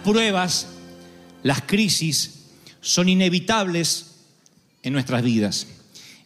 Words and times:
pruebas, 0.00 0.68
las 1.42 1.62
crisis 1.62 2.46
son 2.80 3.08
inevitables 3.08 4.16
en 4.82 4.92
nuestras 4.92 5.22
vidas. 5.22 5.66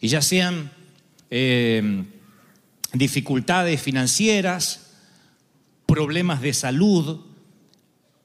Y 0.01 0.07
ya 0.07 0.21
sean 0.21 0.71
eh, 1.29 2.03
dificultades 2.93 3.81
financieras, 3.81 4.91
problemas 5.85 6.41
de 6.41 6.53
salud 6.53 7.21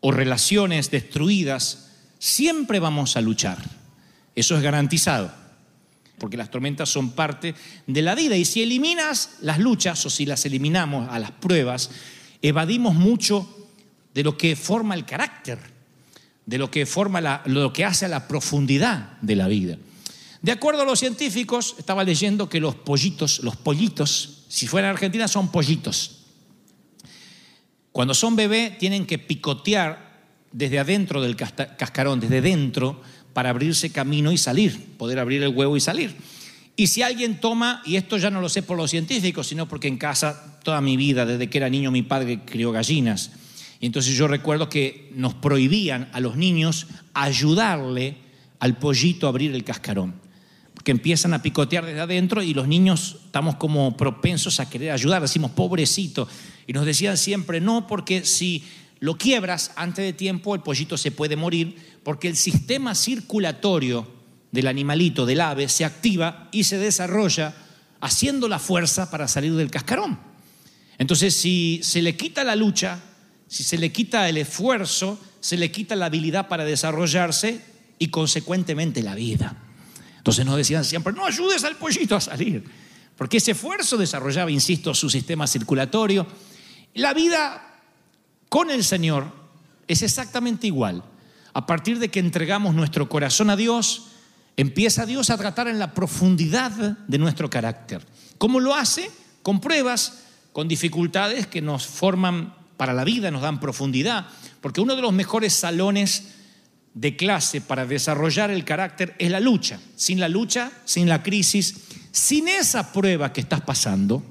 o 0.01 0.13
relaciones 0.13 0.91
destruidas, 0.91 1.91
siempre 2.19 2.79
vamos 2.81 3.17
a 3.17 3.21
luchar. 3.21 3.59
Eso 4.35 4.57
es 4.57 4.63
garantizado, 4.63 5.33
porque 6.19 6.37
las 6.37 6.51
tormentas 6.51 6.89
son 6.89 7.13
parte 7.13 7.55
de 7.87 8.03
la 8.03 8.15
vida. 8.15 8.37
Y 8.37 8.45
si 8.45 8.63
eliminas 8.63 9.31
las 9.41 9.59
luchas 9.59 10.05
o 10.07 10.11
si 10.11 10.25
las 10.27 10.47
eliminamos 10.47 11.09
a 11.11 11.19
las 11.19 11.33
pruebas, 11.33 11.91
evadimos 12.43 12.95
mucho 12.95 13.60
de 14.15 14.23
lo 14.25 14.37
que 14.37 14.57
forma 14.57 14.95
el 14.95 15.05
carácter, 15.05 15.59
de 16.47 16.59
lo 16.59 16.71
que 16.71 16.87
forma 16.87 17.21
la- 17.21 17.43
lo 17.47 17.73
que 17.73 17.85
hace 17.85 18.07
a 18.07 18.09
la 18.09 18.27
profundidad 18.27 19.19
de 19.21 19.37
la 19.37 19.49
vida. 19.49 19.77
De 20.43 20.53
acuerdo 20.53 20.83
a 20.83 20.85
los 20.87 20.99
científicos, 20.99 21.77
estaba 21.79 22.03
leyendo 22.03 22.49
que 22.49 22.61
los 22.61 22.75
pollitos, 22.75 23.41
los 23.41 23.57
pollitos, 23.57 24.45
si 24.49 24.67
fuera 24.67 24.89
en 24.89 24.95
Argentina 24.95 25.29
son 25.29 25.53
pollitos. 25.53 26.17
Cuando 27.93 28.15
son 28.15 28.37
bebé 28.37 28.77
tienen 28.79 29.07
que 29.07 29.19
picotear 29.19 30.11
desde 30.53 30.79
adentro 30.79 31.21
del 31.21 31.37
cascarón, 31.37 32.21
desde 32.21 32.41
dentro, 32.41 33.03
para 33.33 33.51
abrirse 33.51 33.91
camino 33.91 34.33
y 34.33 34.39
salir, 34.39 34.97
poder 34.97 35.19
abrir 35.19 35.43
el 35.43 35.51
huevo 35.55 35.77
y 35.77 35.81
salir. 35.81 36.17
Y 36.75 36.87
si 36.87 37.03
alguien 37.03 37.41
toma, 37.41 37.83
y 37.85 37.97
esto 37.97 38.17
ya 38.17 38.31
no 38.31 38.41
lo 38.41 38.49
sé 38.49 38.63
por 38.63 38.77
los 38.77 38.91
científicos, 38.91 39.47
sino 39.47 39.69
porque 39.69 39.89
en 39.89 39.99
casa 39.99 40.59
toda 40.65 40.81
mi 40.81 40.97
vida, 40.97 41.27
desde 41.27 41.51
que 41.51 41.59
era 41.59 41.69
niño, 41.69 41.91
mi 41.91 42.03
padre 42.03 42.41
crió 42.45 42.73
gallinas. 42.73 43.31
Y 43.81 43.87
entonces 43.87 44.15
yo 44.15 44.29
recuerdo 44.29 44.69
que 44.69 45.11
nos 45.15 45.33
prohibían 45.35 46.11
a 46.13 46.21
los 46.21 46.37
niños 46.37 46.87
ayudarle 47.15 48.19
al 48.59 48.79
pollito 48.79 49.27
a 49.27 49.31
abrir 49.31 49.55
el 49.55 49.65
cascarón. 49.65 50.15
Porque 50.75 50.91
empiezan 50.91 51.33
a 51.33 51.43
picotear 51.43 51.87
desde 51.87 52.01
adentro 52.01 52.43
y 52.43 52.53
los 52.53 52.69
niños 52.69 53.17
estamos 53.25 53.57
como 53.57 53.97
propensos 53.97 54.61
a 54.61 54.69
querer 54.69 54.93
ayudar, 54.93 55.23
decimos 55.23 55.53
pobrecito. 55.53 56.29
Y 56.67 56.75
nos 56.75 56.85
decían 56.85 57.17
siempre, 57.17 57.61
no, 57.61 57.87
porque 57.87 58.25
si 58.25 58.65
lo 58.99 59.17
quiebras 59.17 59.73
antes 59.77 60.05
de 60.05 60.13
tiempo, 60.13 60.55
el 60.55 60.61
pollito 60.61 60.99
se 60.99 61.11
puede 61.11 61.37
morir, 61.37 61.77
porque 62.03 62.29
el 62.29 62.37
sistema 62.37 62.95
circulatorio 62.95 64.07
del 64.53 64.67
animalito, 64.67 65.25
del 65.25 65.41
ave, 65.41 65.69
se 65.71 65.87
activa 65.87 66.49
y 66.53 66.65
se 66.65 66.77
desarrolla 66.77 67.55
haciendo 68.01 68.47
la 68.47 68.59
fuerza 68.59 69.11
para 69.11 69.27
salir 69.27 69.55
del 69.55 69.71
cascarón. 69.71 70.19
Entonces, 70.99 71.35
si 71.35 71.81
se 71.83 72.03
le 72.03 72.15
quita 72.17 72.45
la 72.45 72.57
lucha, 72.57 73.01
si 73.51 73.65
se 73.65 73.79
le 73.79 73.91
quita 73.91 74.29
el 74.29 74.37
esfuerzo, 74.37 75.19
se 75.41 75.57
le 75.57 75.73
quita 75.73 75.97
la 75.97 76.07
habilidad 76.07 76.47
para 76.47 76.65
desarrollarse 76.65 77.61
y 77.99 78.07
consecuentemente 78.07 79.03
la 79.03 79.17
vida. 79.17 79.57
Entonces 80.19 80.47
nos 80.47 80.57
decían 80.57 80.85
siempre, 80.85 81.13
no 81.13 81.27
ayudes 81.27 81.65
al 81.65 81.75
pollito 81.75 82.15
a 82.15 82.21
salir, 82.21 82.63
porque 83.17 83.39
ese 83.39 83.51
esfuerzo 83.51 83.97
desarrollaba, 83.97 84.53
insisto, 84.53 84.95
su 84.95 85.11
sistema 85.11 85.49
circulatorio. 85.49 86.29
La 86.95 87.13
vida 87.13 87.81
con 88.49 88.71
el 88.71 88.85
Señor 88.85 89.33
es 89.89 90.03
exactamente 90.03 90.69
igual. 90.69 91.03
A 91.53 91.67
partir 91.67 91.99
de 91.99 92.09
que 92.09 92.21
entregamos 92.21 92.77
nuestro 92.77 93.09
corazón 93.09 93.51
a 93.51 93.57
Dios, 93.57 94.11
empieza 94.57 95.07
Dios 95.07 95.29
a 95.29 95.37
tratar 95.37 95.67
en 95.67 95.81
la 95.81 95.93
profundidad 95.93 96.71
de 96.71 97.19
nuestro 97.19 97.51
carácter. 97.51 98.07
¿Cómo 98.39 98.61
lo 98.61 98.77
hace? 98.77 99.11
Con 99.43 99.61
pruebas, 99.61 100.23
con 100.53 100.69
dificultades 100.69 101.49
que 101.49 101.61
nos 101.61 101.89
forman 101.89 102.60
para 102.81 102.95
la 102.95 103.05
vida, 103.05 103.31
nos 103.31 103.43
dan 103.43 103.61
profundidad, 103.61 104.27
porque 104.63 104.81
uno 104.81 104.97
de 104.97 105.03
los 105.03 105.13
mejores 105.13 105.53
salones 105.53 106.29
de 106.95 107.15
clase 107.15 107.61
para 107.61 107.85
desarrollar 107.85 108.51
el 108.51 108.65
carácter 108.65 109.15
es 109.19 109.31
la 109.31 109.39
lucha. 109.39 109.79
Sin 109.97 110.19
la 110.19 110.31
lucha, 110.31 110.73
sin 110.87 111.07
la 111.07 111.23
crisis, 111.23 111.75
sin 112.11 112.49
esa 112.49 112.91
prueba 112.91 113.35
que 113.35 113.43
estás 113.43 113.61
pasando, 113.61 114.23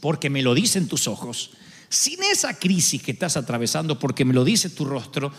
porque 0.00 0.28
me 0.28 0.42
lo 0.42 0.54
dicen 0.54 0.88
tus 0.88 1.06
ojos, 1.06 1.52
sin 1.88 2.20
esa 2.24 2.58
crisis 2.58 3.00
que 3.00 3.12
estás 3.12 3.36
atravesando, 3.36 3.96
porque 3.96 4.24
me 4.24 4.34
lo 4.34 4.42
dice 4.42 4.70
tu 4.70 4.84
rostro, 4.84 5.32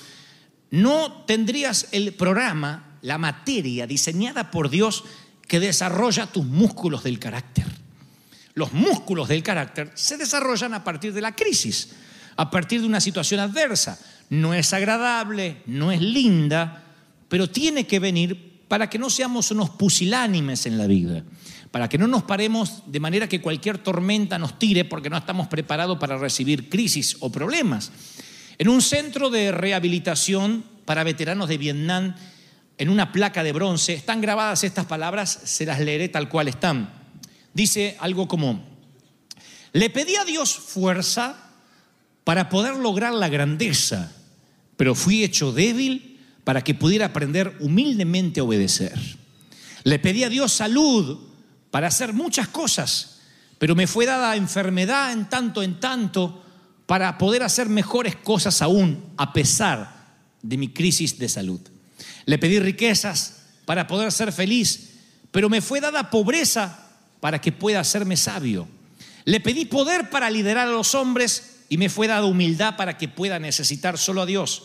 no 0.71 1.25
tendrías 1.25 1.89
el 1.91 2.13
programa, 2.13 2.97
la 3.01 3.17
materia 3.17 3.85
diseñada 3.85 4.49
por 4.49 4.69
Dios 4.69 5.03
que 5.45 5.59
desarrolla 5.59 6.27
tus 6.27 6.45
músculos 6.45 7.03
del 7.03 7.19
carácter. 7.19 7.65
Los 8.53 8.71
músculos 8.71 9.27
del 9.27 9.43
carácter 9.43 9.91
se 9.93 10.15
desarrollan 10.15 10.73
a 10.73 10.85
partir 10.85 11.11
de 11.11 11.19
la 11.19 11.35
crisis, 11.35 11.89
a 12.39 12.49
partir 12.49 12.79
de 12.79 12.87
una 12.87 13.01
situación 13.01 13.41
adversa. 13.41 13.99
No 14.29 14.53
es 14.53 14.71
agradable, 14.71 15.57
no 15.65 15.91
es 15.91 15.99
linda, 15.99 16.85
pero 17.27 17.49
tiene 17.49 17.85
que 17.85 17.99
venir 17.99 18.63
para 18.69 18.89
que 18.89 18.97
no 18.97 19.09
seamos 19.09 19.51
unos 19.51 19.71
pusilánimes 19.71 20.65
en 20.65 20.77
la 20.77 20.87
vida, 20.87 21.25
para 21.69 21.89
que 21.89 21.97
no 21.97 22.07
nos 22.07 22.23
paremos 22.23 22.83
de 22.85 23.01
manera 23.01 23.27
que 23.27 23.41
cualquier 23.41 23.77
tormenta 23.79 24.39
nos 24.39 24.57
tire 24.57 24.85
porque 24.85 25.09
no 25.09 25.17
estamos 25.17 25.49
preparados 25.49 25.99
para 25.99 26.17
recibir 26.17 26.69
crisis 26.69 27.17
o 27.19 27.29
problemas. 27.29 27.91
En 28.57 28.69
un 28.69 28.81
centro 28.81 29.29
de 29.29 29.51
rehabilitación 29.51 30.63
para 30.85 31.03
veteranos 31.03 31.49
de 31.49 31.57
Vietnam, 31.57 32.15
en 32.77 32.87
una 32.87 33.11
placa 33.11 33.43
de 33.43 33.51
bronce, 33.51 33.95
están 33.95 34.21
grabadas 34.21 34.63
estas 34.63 34.85
palabras, 34.85 35.29
se 35.43 35.65
las 35.65 35.81
leeré 35.81 36.07
tal 36.07 36.29
cual 36.29 36.47
están. 36.47 36.89
Dice 37.53 37.97
algo 37.99 38.29
como, 38.29 38.63
le 39.73 39.89
pedí 39.89 40.15
a 40.15 40.23
Dios 40.23 40.55
fuerza 40.55 41.48
para 42.29 42.47
poder 42.47 42.75
lograr 42.75 43.11
la 43.11 43.27
grandeza, 43.27 44.11
pero 44.77 44.93
fui 44.93 45.23
hecho 45.23 45.51
débil 45.51 46.19
para 46.43 46.63
que 46.63 46.75
pudiera 46.75 47.07
aprender 47.07 47.57
humildemente 47.59 48.39
a 48.39 48.43
obedecer. 48.43 48.93
Le 49.83 49.97
pedí 49.97 50.23
a 50.23 50.29
Dios 50.29 50.51
salud 50.51 51.17
para 51.71 51.87
hacer 51.87 52.13
muchas 52.13 52.47
cosas, 52.47 53.21
pero 53.57 53.73
me 53.73 53.87
fue 53.87 54.05
dada 54.05 54.35
enfermedad 54.35 55.11
en 55.11 55.27
tanto 55.27 55.63
en 55.63 55.79
tanto 55.79 56.45
para 56.85 57.17
poder 57.17 57.41
hacer 57.41 57.67
mejores 57.67 58.15
cosas 58.15 58.61
aún 58.61 59.03
a 59.17 59.33
pesar 59.33 60.19
de 60.43 60.57
mi 60.57 60.69
crisis 60.71 61.17
de 61.17 61.29
salud. 61.29 61.61
Le 62.25 62.37
pedí 62.37 62.59
riquezas 62.59 63.39
para 63.65 63.87
poder 63.87 64.11
ser 64.11 64.31
feliz, 64.31 64.91
pero 65.31 65.49
me 65.49 65.61
fue 65.61 65.81
dada 65.81 66.11
pobreza 66.11 66.91
para 67.21 67.41
que 67.41 67.51
pueda 67.51 67.79
hacerme 67.79 68.15
sabio. 68.17 68.67
Le 69.25 69.39
pedí 69.39 69.65
poder 69.65 70.11
para 70.11 70.29
liderar 70.29 70.67
a 70.67 70.71
los 70.71 70.93
hombres 70.93 71.48
y 71.69 71.77
me 71.77 71.89
fue 71.89 72.07
dada 72.07 72.25
humildad 72.25 72.75
para 72.75 72.97
que 72.97 73.07
pueda 73.07 73.39
necesitar 73.39 73.97
solo 73.97 74.23
a 74.23 74.25
Dios. 74.25 74.63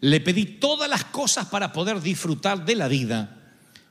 Le 0.00 0.20
pedí 0.20 0.46
todas 0.46 0.88
las 0.88 1.04
cosas 1.04 1.46
para 1.46 1.72
poder 1.72 2.00
disfrutar 2.00 2.64
de 2.64 2.76
la 2.76 2.88
vida, 2.88 3.36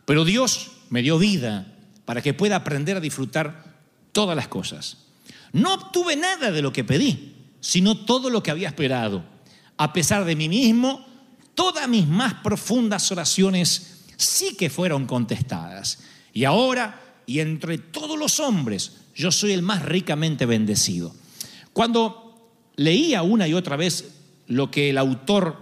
pero 0.05 0.25
Dios 0.25 0.71
me 0.89 1.01
dio 1.01 1.17
vida 1.17 1.67
para 2.05 2.21
que 2.21 2.33
pueda 2.33 2.55
aprender 2.55 2.97
a 2.97 3.01
disfrutar 3.01 3.75
todas 4.11 4.35
las 4.35 4.47
cosas. 4.47 4.97
No 5.51 5.73
obtuve 5.73 6.15
nada 6.15 6.51
de 6.51 6.61
lo 6.61 6.73
que 6.73 6.83
pedí, 6.83 7.35
sino 7.59 8.05
todo 8.05 8.29
lo 8.29 8.41
que 8.41 8.51
había 8.51 8.69
esperado. 8.69 9.23
A 9.77 9.91
pesar 9.93 10.25
de 10.25 10.35
mí 10.35 10.49
mismo, 10.49 11.05
todas 11.55 11.87
mis 11.87 12.07
más 12.07 12.35
profundas 12.35 13.11
oraciones 13.11 14.03
sí 14.17 14.55
que 14.55 14.69
fueron 14.69 15.05
contestadas. 15.05 15.99
Y 16.33 16.45
ahora, 16.45 17.01
y 17.25 17.39
entre 17.39 17.77
todos 17.77 18.17
los 18.17 18.39
hombres, 18.39 18.93
yo 19.15 19.31
soy 19.31 19.51
el 19.51 19.61
más 19.61 19.83
ricamente 19.83 20.45
bendecido. 20.45 21.13
Cuando 21.71 22.22
leía 22.75 23.23
una 23.23 23.47
y 23.47 23.53
otra 23.53 23.75
vez 23.75 24.13
lo 24.47 24.71
que 24.71 24.89
el 24.89 24.97
autor 24.97 25.57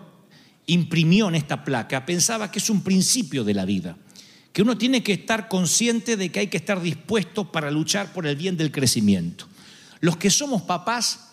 imprimió 0.68 1.28
en 1.28 1.36
esta 1.36 1.64
placa, 1.64 2.06
pensaba 2.06 2.52
que 2.52 2.60
es 2.60 2.70
un 2.70 2.82
principio 2.82 3.44
de 3.44 3.54
la 3.54 3.66
vida, 3.66 3.98
que 4.54 4.62
uno 4.62 4.78
tiene 4.78 5.04
que 5.04 5.14
estar 5.14 5.48
consciente 5.48 6.18
de 6.18 6.30
que 6.30 6.40
hay 6.40 6.48
que 6.48 6.58
estar 6.58 6.82
dispuesto 6.82 7.52
para 7.52 7.72
luchar 7.72 8.14
por 8.14 8.28
el 8.28 8.36
bien 8.36 8.58
del 8.58 8.72
crecimiento. 8.72 9.48
Los 10.00 10.18
que 10.18 10.30
somos 10.30 10.62
papás 10.64 11.32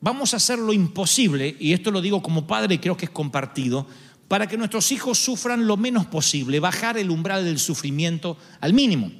vamos 0.00 0.32
a 0.32 0.38
hacer 0.38 0.58
lo 0.58 0.72
imposible, 0.72 1.56
y 1.58 1.72
esto 1.72 1.90
lo 1.90 2.00
digo 2.00 2.22
como 2.22 2.46
padre 2.46 2.76
y 2.76 2.78
creo 2.78 2.96
que 2.96 3.06
es 3.06 3.10
compartido, 3.10 3.86
para 4.28 4.46
que 4.46 4.56
nuestros 4.56 4.92
hijos 4.92 5.18
sufran 5.18 5.66
lo 5.66 5.76
menos 5.76 6.06
posible, 6.06 6.60
bajar 6.60 6.96
el 6.96 7.10
umbral 7.10 7.44
del 7.44 7.58
sufrimiento 7.58 8.36
al 8.60 8.72
mínimo. 8.72 9.10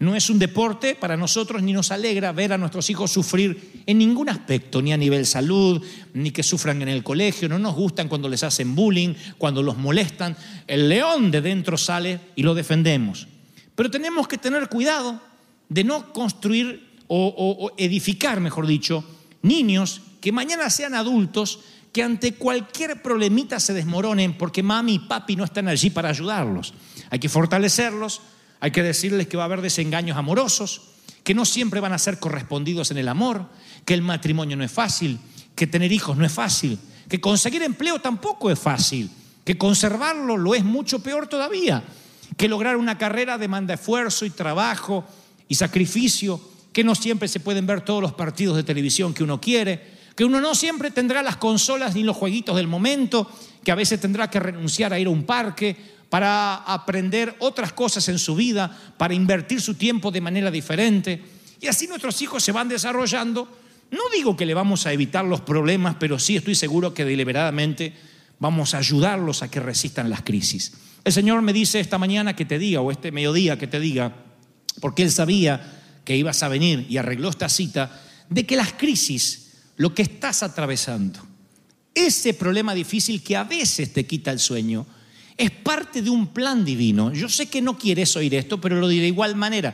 No 0.00 0.16
es 0.16 0.30
un 0.30 0.38
deporte 0.38 0.94
para 0.94 1.16
nosotros 1.16 1.62
ni 1.62 1.72
nos 1.74 1.90
alegra 1.92 2.32
ver 2.32 2.54
a 2.54 2.58
nuestros 2.58 2.88
hijos 2.88 3.10
sufrir 3.12 3.82
en 3.86 3.98
ningún 3.98 4.30
aspecto, 4.30 4.80
ni 4.80 4.92
a 4.94 4.96
nivel 4.96 5.26
salud, 5.26 5.82
ni 6.14 6.30
que 6.30 6.42
sufran 6.42 6.80
en 6.80 6.88
el 6.88 7.04
colegio. 7.04 7.48
No 7.50 7.58
nos 7.58 7.74
gustan 7.74 8.08
cuando 8.08 8.26
les 8.28 8.42
hacen 8.42 8.74
bullying, 8.74 9.14
cuando 9.36 9.62
los 9.62 9.76
molestan. 9.76 10.34
El 10.66 10.88
león 10.88 11.30
de 11.30 11.42
dentro 11.42 11.76
sale 11.76 12.18
y 12.34 12.42
lo 12.42 12.54
defendemos. 12.54 13.28
Pero 13.74 13.90
tenemos 13.90 14.26
que 14.26 14.38
tener 14.38 14.68
cuidado 14.70 15.20
de 15.68 15.84
no 15.84 16.12
construir 16.14 16.88
o, 17.06 17.34
o- 17.36 17.72
edificar, 17.76 18.40
mejor 18.40 18.66
dicho, 18.66 19.04
niños 19.42 20.00
que 20.22 20.32
mañana 20.32 20.70
sean 20.70 20.94
adultos 20.94 21.60
que 21.92 22.02
ante 22.02 22.34
cualquier 22.34 23.02
problemita 23.02 23.60
se 23.60 23.74
desmoronen 23.74 24.38
porque 24.38 24.62
mami 24.62 24.94
y 24.94 24.98
papi 25.00 25.36
no 25.36 25.44
están 25.44 25.68
allí 25.68 25.90
para 25.90 26.08
ayudarlos. 26.08 26.72
Hay 27.10 27.18
que 27.18 27.28
fortalecerlos, 27.28 28.20
hay 28.60 28.70
que 28.70 28.82
decirles 28.82 29.26
que 29.26 29.36
va 29.36 29.44
a 29.44 29.46
haber 29.46 29.62
desengaños 29.62 30.16
amorosos, 30.16 30.82
que 31.24 31.34
no 31.34 31.44
siempre 31.44 31.80
van 31.80 31.92
a 31.92 31.98
ser 31.98 32.18
correspondidos 32.18 32.90
en 32.90 32.98
el 32.98 33.08
amor, 33.08 33.46
que 33.84 33.94
el 33.94 34.02
matrimonio 34.02 34.56
no 34.56 34.64
es 34.64 34.72
fácil, 34.72 35.18
que 35.54 35.66
tener 35.66 35.92
hijos 35.92 36.16
no 36.16 36.24
es 36.24 36.32
fácil, 36.32 36.78
que 37.08 37.20
conseguir 37.20 37.62
empleo 37.62 38.00
tampoco 38.00 38.50
es 38.50 38.58
fácil, 38.58 39.10
que 39.44 39.58
conservarlo 39.58 40.36
lo 40.36 40.54
es 40.54 40.64
mucho 40.64 41.02
peor 41.02 41.26
todavía, 41.26 41.82
que 42.36 42.48
lograr 42.48 42.76
una 42.76 42.98
carrera 42.98 43.38
demanda 43.38 43.74
esfuerzo 43.74 44.24
y 44.24 44.30
trabajo 44.30 45.04
y 45.48 45.54
sacrificio, 45.54 46.40
que 46.72 46.84
no 46.84 46.94
siempre 46.94 47.28
se 47.28 47.40
pueden 47.40 47.66
ver 47.66 47.80
todos 47.80 48.00
los 48.00 48.12
partidos 48.12 48.56
de 48.56 48.62
televisión 48.62 49.12
que 49.12 49.24
uno 49.24 49.40
quiere, 49.40 49.98
que 50.14 50.24
uno 50.24 50.40
no 50.40 50.54
siempre 50.54 50.90
tendrá 50.90 51.22
las 51.22 51.36
consolas 51.36 51.94
ni 51.94 52.02
los 52.02 52.16
jueguitos 52.16 52.56
del 52.56 52.68
momento, 52.68 53.30
que 53.64 53.72
a 53.72 53.74
veces 53.74 54.00
tendrá 54.00 54.30
que 54.30 54.38
renunciar 54.38 54.92
a 54.92 54.98
ir 54.98 55.06
a 55.06 55.10
un 55.10 55.24
parque 55.24 55.76
para 56.10 56.56
aprender 56.56 57.36
otras 57.38 57.72
cosas 57.72 58.08
en 58.08 58.18
su 58.18 58.34
vida, 58.34 58.76
para 58.98 59.14
invertir 59.14 59.62
su 59.62 59.74
tiempo 59.74 60.10
de 60.10 60.20
manera 60.20 60.50
diferente. 60.50 61.22
Y 61.60 61.68
así 61.68 61.86
nuestros 61.86 62.20
hijos 62.20 62.42
se 62.42 62.52
van 62.52 62.68
desarrollando. 62.68 63.48
No 63.92 64.02
digo 64.12 64.36
que 64.36 64.44
le 64.44 64.52
vamos 64.52 64.86
a 64.86 64.92
evitar 64.92 65.24
los 65.24 65.40
problemas, 65.40 65.96
pero 65.98 66.18
sí 66.18 66.36
estoy 66.36 66.56
seguro 66.56 66.92
que 66.92 67.04
deliberadamente 67.04 67.94
vamos 68.40 68.74
a 68.74 68.78
ayudarlos 68.78 69.42
a 69.42 69.50
que 69.50 69.60
resistan 69.60 70.10
las 70.10 70.22
crisis. 70.22 70.72
El 71.04 71.12
Señor 71.12 71.42
me 71.42 71.52
dice 71.52 71.78
esta 71.78 71.96
mañana 71.96 72.34
que 72.34 72.44
te 72.44 72.58
diga, 72.58 72.80
o 72.80 72.90
este 72.90 73.12
mediodía 73.12 73.58
que 73.58 73.68
te 73.68 73.78
diga, 73.78 74.16
porque 74.80 75.04
Él 75.04 75.12
sabía 75.12 75.80
que 76.04 76.16
ibas 76.16 76.42
a 76.42 76.48
venir 76.48 76.86
y 76.88 76.96
arregló 76.96 77.30
esta 77.30 77.48
cita, 77.48 78.02
de 78.28 78.46
que 78.46 78.56
las 78.56 78.72
crisis, 78.72 79.52
lo 79.76 79.94
que 79.94 80.02
estás 80.02 80.42
atravesando, 80.42 81.20
ese 81.94 82.34
problema 82.34 82.74
difícil 82.74 83.22
que 83.22 83.36
a 83.36 83.44
veces 83.44 83.92
te 83.92 84.06
quita 84.06 84.30
el 84.32 84.38
sueño, 84.38 84.86
es 85.40 85.50
parte 85.50 86.02
de 86.02 86.10
un 86.10 86.26
plan 86.26 86.66
divino. 86.66 87.14
Yo 87.14 87.26
sé 87.26 87.46
que 87.46 87.62
no 87.62 87.78
quieres 87.78 88.14
oír 88.14 88.34
esto, 88.34 88.60
pero 88.60 88.78
lo 88.78 88.88
diré 88.88 89.04
de 89.04 89.08
igual 89.08 89.36
manera. 89.36 89.72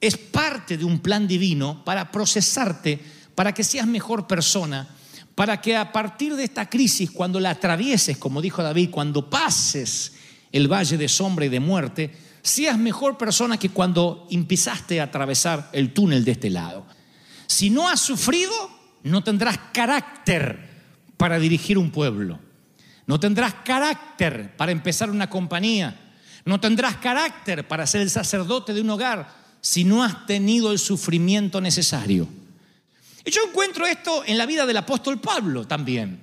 Es 0.00 0.16
parte 0.16 0.78
de 0.78 0.84
un 0.84 1.00
plan 1.00 1.26
divino 1.26 1.84
para 1.84 2.12
procesarte, 2.12 3.00
para 3.34 3.52
que 3.52 3.64
seas 3.64 3.88
mejor 3.88 4.28
persona, 4.28 4.88
para 5.34 5.60
que 5.60 5.76
a 5.76 5.90
partir 5.90 6.36
de 6.36 6.44
esta 6.44 6.70
crisis, 6.70 7.10
cuando 7.10 7.40
la 7.40 7.50
atravieses, 7.50 8.18
como 8.18 8.40
dijo 8.40 8.62
David, 8.62 8.90
cuando 8.90 9.28
pases 9.28 10.12
el 10.52 10.72
valle 10.72 10.96
de 10.96 11.08
sombra 11.08 11.46
y 11.46 11.48
de 11.48 11.58
muerte, 11.58 12.14
seas 12.40 12.78
mejor 12.78 13.18
persona 13.18 13.58
que 13.58 13.70
cuando 13.70 14.28
empezaste 14.30 15.00
a 15.00 15.04
atravesar 15.04 15.70
el 15.72 15.92
túnel 15.92 16.24
de 16.24 16.30
este 16.30 16.50
lado. 16.50 16.86
Si 17.48 17.68
no 17.68 17.88
has 17.88 17.98
sufrido, 17.98 18.52
no 19.02 19.24
tendrás 19.24 19.58
carácter 19.72 20.68
para 21.16 21.40
dirigir 21.40 21.78
un 21.78 21.90
pueblo. 21.90 22.43
No 23.06 23.20
tendrás 23.20 23.54
carácter 23.64 24.56
para 24.56 24.72
empezar 24.72 25.10
una 25.10 25.28
compañía. 25.28 26.00
No 26.44 26.60
tendrás 26.60 26.96
carácter 26.96 27.66
para 27.66 27.86
ser 27.86 28.00
el 28.00 28.10
sacerdote 28.10 28.74
de 28.74 28.80
un 28.80 28.90
hogar 28.90 29.28
si 29.60 29.84
no 29.84 30.02
has 30.02 30.26
tenido 30.26 30.72
el 30.72 30.78
sufrimiento 30.78 31.60
necesario. 31.60 32.28
Y 33.24 33.30
yo 33.30 33.40
encuentro 33.48 33.86
esto 33.86 34.22
en 34.26 34.36
la 34.36 34.46
vida 34.46 34.66
del 34.66 34.76
apóstol 34.76 35.20
Pablo 35.20 35.66
también. 35.66 36.20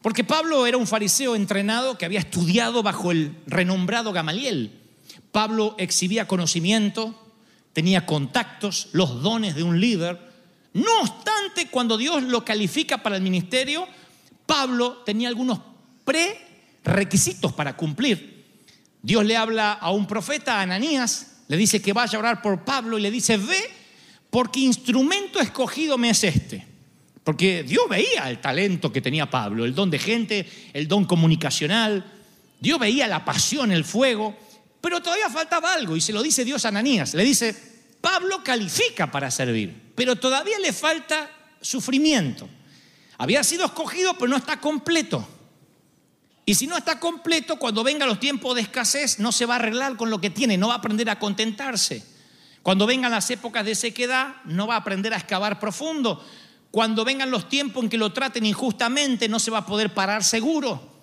Porque 0.00 0.22
Pablo 0.22 0.66
era 0.66 0.76
un 0.76 0.86
fariseo 0.86 1.34
entrenado 1.34 1.98
que 1.98 2.04
había 2.04 2.20
estudiado 2.20 2.82
bajo 2.82 3.10
el 3.10 3.34
renombrado 3.46 4.12
Gamaliel. 4.12 4.80
Pablo 5.32 5.74
exhibía 5.78 6.28
conocimiento, 6.28 7.20
tenía 7.72 8.06
contactos, 8.06 8.88
los 8.92 9.22
dones 9.22 9.56
de 9.56 9.64
un 9.64 9.80
líder. 9.80 10.20
No 10.74 11.00
obstante, 11.00 11.68
cuando 11.70 11.96
Dios 11.96 12.22
lo 12.22 12.44
califica 12.44 13.02
para 13.02 13.16
el 13.16 13.22
ministerio, 13.22 13.88
Pablo 14.46 15.02
tenía 15.04 15.28
algunos 15.28 15.58
prerequisitos 16.04 17.52
para 17.52 17.76
cumplir. 17.76 18.44
Dios 19.02 19.24
le 19.24 19.36
habla 19.36 19.72
a 19.72 19.90
un 19.90 20.06
profeta, 20.06 20.58
a 20.58 20.62
Ananías, 20.62 21.42
le 21.48 21.56
dice 21.56 21.82
que 21.82 21.92
vaya 21.92 22.16
a 22.16 22.20
orar 22.20 22.42
por 22.42 22.64
Pablo 22.64 22.98
y 22.98 23.02
le 23.02 23.10
dice, 23.10 23.36
ve, 23.36 23.70
porque 24.30 24.60
instrumento 24.60 25.40
escogido 25.40 25.98
me 25.98 26.10
es 26.10 26.24
este. 26.24 26.66
Porque 27.22 27.62
Dios 27.62 27.88
veía 27.88 28.28
el 28.28 28.40
talento 28.40 28.92
que 28.92 29.00
tenía 29.00 29.30
Pablo, 29.30 29.64
el 29.64 29.74
don 29.74 29.90
de 29.90 29.98
gente, 29.98 30.46
el 30.72 30.88
don 30.88 31.04
comunicacional. 31.04 32.04
Dios 32.60 32.78
veía 32.78 33.06
la 33.06 33.24
pasión, 33.24 33.72
el 33.72 33.84
fuego, 33.84 34.36
pero 34.80 35.00
todavía 35.00 35.30
faltaba 35.30 35.72
algo 35.72 35.96
y 35.96 36.00
se 36.00 36.12
lo 36.12 36.22
dice 36.22 36.44
Dios 36.44 36.64
a 36.64 36.68
Ananías. 36.68 37.14
Le 37.14 37.24
dice, 37.24 37.54
Pablo 38.00 38.42
califica 38.44 39.10
para 39.10 39.30
servir, 39.30 39.92
pero 39.94 40.16
todavía 40.16 40.58
le 40.58 40.72
falta 40.72 41.30
sufrimiento. 41.60 42.48
Había 43.16 43.42
sido 43.42 43.64
escogido, 43.64 44.14
pero 44.14 44.28
no 44.28 44.36
está 44.36 44.60
completo. 44.60 45.26
Y 46.46 46.54
si 46.54 46.66
no 46.66 46.76
está 46.76 47.00
completo, 47.00 47.56
cuando 47.58 47.82
vengan 47.82 48.08
los 48.08 48.20
tiempos 48.20 48.54
de 48.54 48.60
escasez, 48.62 49.18
no 49.18 49.32
se 49.32 49.46
va 49.46 49.54
a 49.54 49.58
arreglar 49.58 49.96
con 49.96 50.10
lo 50.10 50.20
que 50.20 50.30
tiene, 50.30 50.58
no 50.58 50.68
va 50.68 50.74
a 50.74 50.78
aprender 50.78 51.08
a 51.08 51.18
contentarse. 51.18 52.04
Cuando 52.62 52.86
vengan 52.86 53.10
las 53.10 53.30
épocas 53.30 53.64
de 53.64 53.74
sequedad, 53.74 54.36
no 54.44 54.66
va 54.66 54.74
a 54.74 54.78
aprender 54.78 55.14
a 55.14 55.16
excavar 55.16 55.58
profundo. 55.58 56.24
Cuando 56.70 57.04
vengan 57.04 57.30
los 57.30 57.48
tiempos 57.48 57.82
en 57.82 57.88
que 57.88 57.96
lo 57.96 58.12
traten 58.12 58.44
injustamente, 58.44 59.28
no 59.28 59.38
se 59.38 59.50
va 59.50 59.58
a 59.58 59.66
poder 59.66 59.94
parar 59.94 60.24
seguro. 60.24 60.94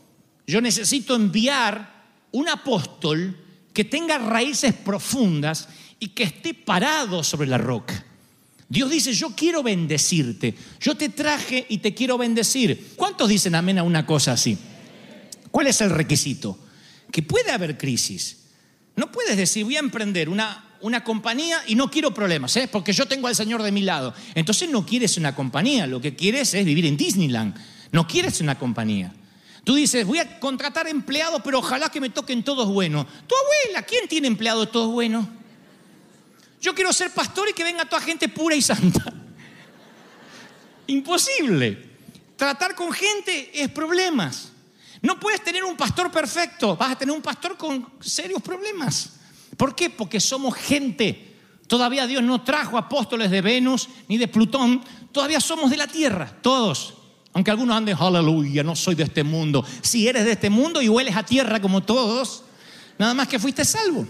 Yo 0.45 0.61
necesito 0.61 1.15
enviar 1.15 2.01
un 2.31 2.49
apóstol 2.49 3.37
que 3.73 3.85
tenga 3.85 4.17
raíces 4.17 4.73
profundas 4.73 5.69
y 5.99 6.09
que 6.09 6.23
esté 6.23 6.53
parado 6.53 7.23
sobre 7.23 7.47
la 7.47 7.57
roca. 7.57 8.05
Dios 8.67 8.89
dice, 8.89 9.13
yo 9.13 9.35
quiero 9.35 9.63
bendecirte, 9.63 10.55
yo 10.79 10.95
te 10.95 11.09
traje 11.09 11.65
y 11.69 11.79
te 11.79 11.93
quiero 11.93 12.17
bendecir. 12.17 12.93
¿Cuántos 12.95 13.29
dicen 13.29 13.55
amén 13.55 13.79
a 13.79 13.83
una 13.83 14.05
cosa 14.05 14.33
así? 14.33 14.57
¿Cuál 15.51 15.67
es 15.67 15.81
el 15.81 15.89
requisito? 15.89 16.57
Que 17.11 17.21
puede 17.21 17.51
haber 17.51 17.77
crisis. 17.77 18.37
No 18.95 19.11
puedes 19.11 19.37
decir, 19.37 19.65
voy 19.65 19.75
a 19.75 19.79
emprender 19.79 20.29
una, 20.29 20.77
una 20.81 21.03
compañía 21.03 21.61
y 21.67 21.75
no 21.75 21.91
quiero 21.91 22.13
problemas, 22.13 22.55
¿eh? 22.57 22.67
porque 22.71 22.93
yo 22.93 23.05
tengo 23.05 23.27
al 23.27 23.35
Señor 23.35 23.61
de 23.63 23.71
mi 23.71 23.81
lado. 23.81 24.13
Entonces 24.35 24.69
no 24.69 24.85
quieres 24.85 25.17
una 25.17 25.35
compañía, 25.35 25.87
lo 25.87 26.01
que 26.01 26.15
quieres 26.15 26.53
es 26.53 26.65
vivir 26.65 26.85
en 26.85 26.97
Disneyland. 26.97 27.55
No 27.91 28.07
quieres 28.07 28.39
una 28.39 28.57
compañía. 28.57 29.13
Tú 29.63 29.75
dices, 29.75 30.05
voy 30.05 30.19
a 30.19 30.39
contratar 30.39 30.87
empleados, 30.87 31.41
pero 31.43 31.59
ojalá 31.59 31.89
que 31.89 32.01
me 32.01 32.09
toquen 32.09 32.43
todos 32.43 32.67
buenos. 32.67 33.05
Tu 33.27 33.35
abuela, 33.35 33.83
¿quién 33.83 34.07
tiene 34.07 34.27
empleados 34.27 34.71
todos 34.71 34.91
buenos? 34.91 35.27
Yo 36.59 36.73
quiero 36.73 36.91
ser 36.93 37.11
pastor 37.11 37.49
y 37.49 37.53
que 37.53 37.63
venga 37.63 37.85
toda 37.85 38.01
gente 38.01 38.27
pura 38.27 38.55
y 38.55 38.61
santa. 38.61 39.13
Imposible. 40.87 41.89
Tratar 42.37 42.75
con 42.75 42.91
gente 42.91 43.51
es 43.53 43.69
problemas. 43.69 44.50
No 45.01 45.19
puedes 45.19 45.43
tener 45.43 45.63
un 45.63 45.75
pastor 45.75 46.11
perfecto, 46.11 46.75
vas 46.75 46.91
a 46.91 46.97
tener 46.97 47.15
un 47.15 47.21
pastor 47.21 47.57
con 47.57 47.87
serios 47.99 48.41
problemas. 48.41 49.13
¿Por 49.57 49.75
qué? 49.75 49.89
Porque 49.89 50.19
somos 50.19 50.55
gente. 50.55 51.35
Todavía 51.67 52.05
Dios 52.05 52.21
no 52.21 52.41
trajo 52.43 52.77
apóstoles 52.77 53.31
de 53.31 53.41
Venus 53.41 53.89
ni 54.07 54.17
de 54.17 54.27
Plutón, 54.27 54.83
todavía 55.11 55.39
somos 55.39 55.71
de 55.71 55.77
la 55.77 55.87
tierra, 55.87 56.31
todos. 56.41 56.95
Aunque 57.33 57.51
algunos 57.51 57.75
anden, 57.77 57.95
aleluya, 57.97 58.63
no 58.63 58.75
soy 58.75 58.95
de 58.95 59.03
este 59.03 59.23
mundo. 59.23 59.65
Si 59.81 60.07
eres 60.07 60.25
de 60.25 60.33
este 60.33 60.49
mundo 60.49 60.81
y 60.81 60.89
hueles 60.89 61.15
a 61.15 61.23
tierra 61.23 61.61
como 61.61 61.81
todos, 61.81 62.43
nada 62.97 63.13
más 63.13 63.27
que 63.27 63.39
fuiste 63.39 63.63
salvo. 63.63 64.05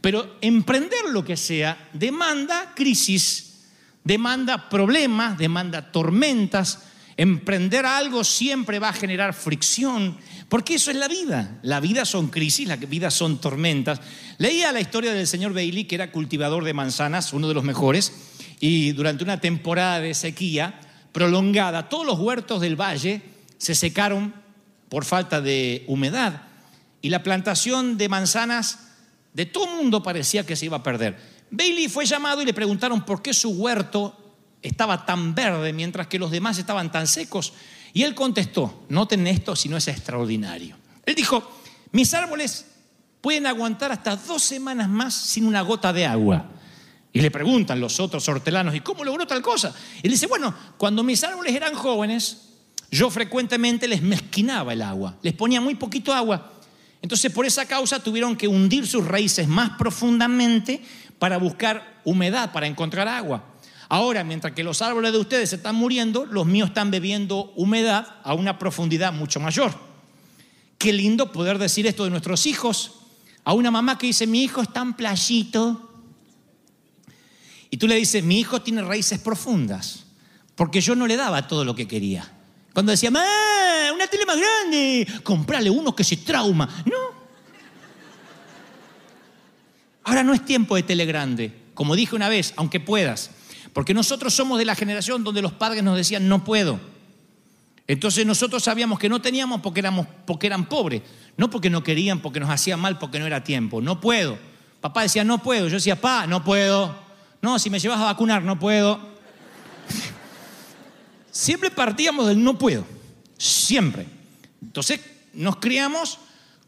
Pero 0.00 0.36
emprender 0.40 1.04
lo 1.10 1.24
que 1.24 1.36
sea 1.36 1.88
demanda 1.92 2.72
crisis, 2.74 3.64
demanda 4.02 4.68
problemas, 4.68 5.38
demanda 5.38 5.92
tormentas. 5.92 6.80
Emprender 7.16 7.86
algo 7.86 8.24
siempre 8.24 8.78
va 8.78 8.90
a 8.90 8.92
generar 8.92 9.32
fricción, 9.32 10.18
porque 10.48 10.74
eso 10.74 10.90
es 10.90 10.96
la 10.96 11.08
vida. 11.08 11.58
La 11.62 11.80
vida 11.80 12.04
son 12.04 12.28
crisis, 12.28 12.68
la 12.68 12.76
vida 12.76 13.10
son 13.10 13.40
tormentas. 13.40 14.00
Leía 14.38 14.72
la 14.72 14.80
historia 14.80 15.12
del 15.12 15.26
señor 15.26 15.54
Bailey, 15.54 15.84
que 15.84 15.94
era 15.94 16.12
cultivador 16.12 16.64
de 16.64 16.74
manzanas, 16.74 17.32
uno 17.32 17.48
de 17.48 17.54
los 17.54 17.64
mejores, 17.64 18.12
y 18.60 18.92
durante 18.92 19.24
una 19.24 19.40
temporada 19.40 20.00
de 20.00 20.14
sequía 20.14 20.80
prolongada, 21.12 21.88
todos 21.88 22.04
los 22.04 22.18
huertos 22.18 22.60
del 22.60 22.76
valle 22.76 23.22
se 23.56 23.74
secaron 23.74 24.34
por 24.88 25.04
falta 25.04 25.40
de 25.40 25.84
humedad 25.88 26.42
y 27.06 27.08
la 27.08 27.22
plantación 27.22 27.98
de 27.98 28.08
manzanas 28.08 28.80
de 29.32 29.46
todo 29.46 29.66
mundo 29.66 30.02
parecía 30.02 30.44
que 30.44 30.56
se 30.56 30.66
iba 30.66 30.78
a 30.78 30.82
perder. 30.82 31.16
Bailey 31.50 31.88
fue 31.88 32.04
llamado 32.04 32.42
y 32.42 32.44
le 32.44 32.52
preguntaron 32.52 33.04
por 33.04 33.22
qué 33.22 33.32
su 33.32 33.50
huerto 33.50 34.25
estaba 34.66 35.06
tan 35.06 35.34
verde 35.34 35.72
mientras 35.72 36.06
que 36.06 36.18
los 36.18 36.30
demás 36.30 36.58
estaban 36.58 36.90
tan 36.90 37.06
secos. 37.06 37.52
Y 37.92 38.02
él 38.02 38.14
contestó, 38.14 38.84
noten 38.88 39.26
esto 39.26 39.56
si 39.56 39.68
no 39.68 39.76
es 39.76 39.88
extraordinario. 39.88 40.76
Él 41.04 41.14
dijo, 41.14 41.60
mis 41.92 42.12
árboles 42.14 42.66
pueden 43.20 43.46
aguantar 43.46 43.92
hasta 43.92 44.16
dos 44.16 44.42
semanas 44.42 44.88
más 44.88 45.14
sin 45.14 45.46
una 45.46 45.62
gota 45.62 45.92
de 45.92 46.06
agua. 46.06 46.50
Y 47.12 47.20
le 47.20 47.30
preguntan 47.30 47.80
los 47.80 47.98
otros 47.98 48.28
hortelanos, 48.28 48.74
¿y 48.74 48.80
cómo 48.80 49.02
logró 49.02 49.26
tal 49.26 49.40
cosa? 49.40 49.74
Él 50.02 50.10
dice, 50.10 50.26
bueno, 50.26 50.54
cuando 50.76 51.02
mis 51.02 51.24
árboles 51.24 51.54
eran 51.54 51.74
jóvenes, 51.74 52.50
yo 52.90 53.10
frecuentemente 53.10 53.88
les 53.88 54.02
mezquinaba 54.02 54.74
el 54.74 54.82
agua, 54.82 55.16
les 55.22 55.32
ponía 55.32 55.60
muy 55.60 55.74
poquito 55.76 56.12
agua. 56.12 56.52
Entonces 57.02 57.32
por 57.32 57.46
esa 57.46 57.66
causa 57.66 58.02
tuvieron 58.02 58.36
que 58.36 58.48
hundir 58.48 58.86
sus 58.86 59.06
raíces 59.06 59.48
más 59.48 59.70
profundamente 59.78 60.82
para 61.18 61.38
buscar 61.38 62.00
humedad, 62.04 62.52
para 62.52 62.66
encontrar 62.66 63.08
agua. 63.08 63.44
Ahora, 63.88 64.24
mientras 64.24 64.52
que 64.52 64.64
los 64.64 64.82
árboles 64.82 65.12
de 65.12 65.18
ustedes 65.18 65.50
se 65.50 65.56
están 65.56 65.76
muriendo, 65.76 66.26
los 66.26 66.46
míos 66.46 66.68
están 66.68 66.90
bebiendo 66.90 67.52
humedad 67.56 68.16
a 68.24 68.34
una 68.34 68.58
profundidad 68.58 69.12
mucho 69.12 69.38
mayor. 69.38 69.72
Qué 70.78 70.92
lindo 70.92 71.30
poder 71.32 71.58
decir 71.58 71.86
esto 71.86 72.04
de 72.04 72.10
nuestros 72.10 72.46
hijos. 72.46 72.92
A 73.44 73.52
una 73.52 73.70
mamá 73.70 73.96
que 73.96 74.08
dice, 74.08 74.26
mi 74.26 74.42
hijo 74.42 74.60
es 74.60 74.72
tan 74.72 74.96
playito. 74.96 75.82
Y 77.70 77.76
tú 77.76 77.86
le 77.86 77.94
dices, 77.94 78.24
mi 78.24 78.40
hijo 78.40 78.60
tiene 78.60 78.82
raíces 78.82 79.20
profundas, 79.20 80.04
porque 80.56 80.80
yo 80.80 80.96
no 80.96 81.06
le 81.06 81.16
daba 81.16 81.46
todo 81.46 81.64
lo 81.64 81.74
que 81.74 81.86
quería. 81.86 82.32
Cuando 82.72 82.90
decía, 82.90 83.10
¡Mamá, 83.10 83.26
una 83.94 84.06
tele 84.06 84.26
más 84.26 84.36
grande, 84.36 85.06
comprale 85.22 85.70
uno 85.70 85.94
que 85.94 86.04
se 86.04 86.16
trauma. 86.18 86.68
No. 86.84 87.16
Ahora 90.04 90.22
no 90.22 90.34
es 90.34 90.44
tiempo 90.44 90.76
de 90.76 90.82
tele 90.82 91.04
grande, 91.04 91.52
como 91.74 91.96
dije 91.96 92.14
una 92.14 92.28
vez, 92.28 92.52
aunque 92.56 92.80
puedas. 92.80 93.30
Porque 93.76 93.92
nosotros 93.92 94.32
somos 94.32 94.56
de 94.56 94.64
la 94.64 94.74
generación 94.74 95.22
donde 95.22 95.42
los 95.42 95.52
padres 95.52 95.82
nos 95.82 95.98
decían, 95.98 96.30
no 96.30 96.42
puedo. 96.42 96.80
Entonces 97.86 98.24
nosotros 98.24 98.62
sabíamos 98.62 98.98
que 98.98 99.10
no 99.10 99.20
teníamos 99.20 99.60
porque, 99.60 99.80
éramos, 99.80 100.06
porque 100.24 100.46
eran 100.46 100.66
pobres, 100.66 101.02
no 101.36 101.50
porque 101.50 101.68
no 101.68 101.84
querían, 101.84 102.20
porque 102.20 102.40
nos 102.40 102.48
hacían 102.48 102.80
mal, 102.80 102.98
porque 102.98 103.18
no 103.18 103.26
era 103.26 103.44
tiempo. 103.44 103.82
No 103.82 104.00
puedo. 104.00 104.38
Papá 104.80 105.02
decía, 105.02 105.24
no 105.24 105.42
puedo. 105.42 105.68
Yo 105.68 105.74
decía, 105.74 106.00
pa, 106.00 106.26
no 106.26 106.42
puedo. 106.42 106.96
No, 107.42 107.58
si 107.58 107.68
me 107.68 107.78
llevas 107.78 108.00
a 108.00 108.04
vacunar, 108.04 108.42
no 108.42 108.58
puedo. 108.58 108.98
Siempre 111.30 111.70
partíamos 111.70 112.28
del 112.28 112.42
no 112.42 112.56
puedo. 112.56 112.86
Siempre. 113.36 114.06
Entonces 114.62 115.00
nos 115.34 115.56
criamos 115.56 116.18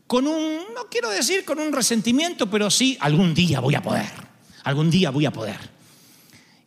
con 0.06 0.26
un, 0.26 0.58
no 0.74 0.90
quiero 0.90 1.08
decir 1.08 1.46
con 1.46 1.58
un 1.58 1.72
resentimiento, 1.72 2.50
pero 2.50 2.70
sí, 2.70 2.98
algún 3.00 3.32
día 3.32 3.60
voy 3.60 3.76
a 3.76 3.82
poder. 3.82 4.12
Algún 4.62 4.90
día 4.90 5.08
voy 5.08 5.24
a 5.24 5.32
poder. 5.32 5.77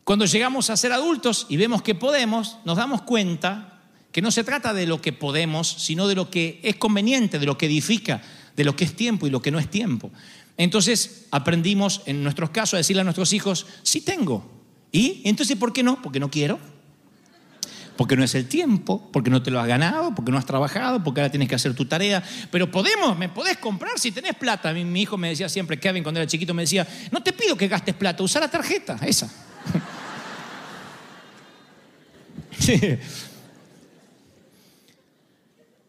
Cuando 0.04 0.24
llegamos 0.24 0.68
a 0.70 0.76
ser 0.76 0.92
adultos 0.92 1.46
y 1.48 1.56
vemos 1.56 1.82
que 1.82 1.94
podemos, 1.94 2.58
nos 2.64 2.76
damos 2.76 3.02
cuenta 3.02 3.80
que 4.10 4.22
no 4.22 4.30
se 4.30 4.44
trata 4.44 4.74
de 4.74 4.86
lo 4.86 5.00
que 5.00 5.12
podemos, 5.12 5.68
sino 5.68 6.08
de 6.08 6.14
lo 6.14 6.30
que 6.30 6.60
es 6.62 6.76
conveniente, 6.76 7.38
de 7.38 7.46
lo 7.46 7.56
que 7.56 7.66
edifica, 7.66 8.22
de 8.56 8.64
lo 8.64 8.76
que 8.76 8.84
es 8.84 8.94
tiempo 8.94 9.26
y 9.26 9.30
lo 9.30 9.40
que 9.40 9.50
no 9.50 9.58
es 9.58 9.70
tiempo. 9.70 10.10
Entonces 10.56 11.26
aprendimos 11.30 12.02
en 12.06 12.22
nuestros 12.22 12.50
casos 12.50 12.74
a 12.74 12.76
decirle 12.78 13.00
a 13.00 13.04
nuestros 13.04 13.32
hijos, 13.32 13.66
sí 13.82 14.02
tengo. 14.02 14.50
¿Y 14.90 15.22
entonces 15.24 15.56
por 15.56 15.72
qué 15.72 15.82
no? 15.82 16.02
Porque 16.02 16.20
no 16.20 16.30
quiero. 16.30 16.58
Porque 17.96 18.16
no 18.16 18.24
es 18.24 18.34
el 18.34 18.48
tiempo, 18.48 19.08
porque 19.12 19.30
no 19.30 19.42
te 19.42 19.50
lo 19.50 19.60
has 19.60 19.66
ganado, 19.66 20.14
porque 20.14 20.32
no 20.32 20.38
has 20.38 20.46
trabajado, 20.46 21.02
porque 21.02 21.20
ahora 21.20 21.30
tienes 21.30 21.48
que 21.48 21.54
hacer 21.54 21.74
tu 21.74 21.84
tarea. 21.84 22.22
Pero 22.50 22.70
podemos, 22.70 23.16
me 23.16 23.28
podés 23.28 23.58
comprar 23.58 23.98
si 23.98 24.12
tenés 24.12 24.34
plata. 24.34 24.72
Mi, 24.72 25.02
hijo 25.02 25.16
me 25.16 25.28
decía 25.28 25.48
siempre, 25.48 25.78
Kevin, 25.78 26.02
cuando 26.02 26.20
era 26.20 26.26
chiquito, 26.26 26.52
me 26.52 26.62
decía, 26.62 26.86
no 27.10 27.22
te 27.22 27.32
pido 27.32 27.56
que 27.56 27.68
gastes 27.68 27.94
plata, 27.94 28.22
usa 28.22 28.40
la 28.40 28.50
tarjeta, 28.50 28.98
esa. 29.02 29.30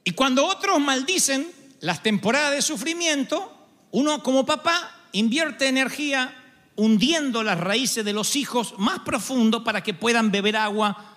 Y 0.06 0.12
cuando 0.12 0.46
otros 0.46 0.80
maldicen 0.80 1.48
las 1.80 2.04
temporadas 2.04 2.52
de 2.52 2.62
sufrimiento, 2.62 3.52
uno 3.92 4.22
como 4.22 4.46
papá 4.46 4.92
invierte 5.12 5.68
energía 5.68 6.34
hundiendo 6.76 7.44
las 7.44 7.60
raíces 7.60 8.04
de 8.04 8.14
los 8.14 8.36
hijos 8.36 8.76
más 8.78 9.00
profundo 9.00 9.64
para 9.64 9.82
que 9.82 9.94
puedan 9.94 10.32
beber 10.32 10.58
agua 10.58 11.16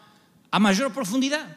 a 0.50 0.58
mayor 0.58 0.92
profundidad. 0.92 1.56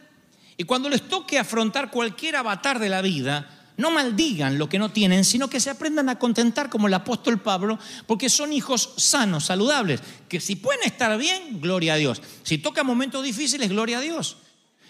Y 0.58 0.64
cuando 0.64 0.90
les 0.90 1.08
toque 1.08 1.38
afrontar 1.38 1.92
cualquier 1.92 2.36
avatar 2.36 2.80
de 2.80 2.90
la 2.90 3.02
vida, 3.02 3.59
no 3.80 3.92
maldigan 3.92 4.58
lo 4.58 4.68
que 4.68 4.78
no 4.78 4.92
tienen, 4.92 5.24
sino 5.24 5.50
que 5.50 5.62
se 5.62 5.70
aprendan 5.70 6.10
a 6.10 6.20
contentar 6.20 6.70
como 6.70 6.88
el 6.88 6.94
apóstol 6.94 7.40
Pablo, 7.42 7.80
porque 8.06 8.28
son 8.28 8.52
hijos 8.52 8.94
sanos, 8.98 9.46
saludables, 9.46 10.02
que 10.28 10.42
si 10.42 10.58
pueden 10.58 10.84
estar 10.84 11.18
bien, 11.18 11.62
gloria 11.62 11.94
a 11.94 11.96
Dios. 11.96 12.22
Si 12.44 12.58
toca 12.58 12.84
momentos 12.84 13.24
difíciles, 13.24 13.70
gloria 13.70 14.00
a 14.00 14.02
Dios. 14.02 14.36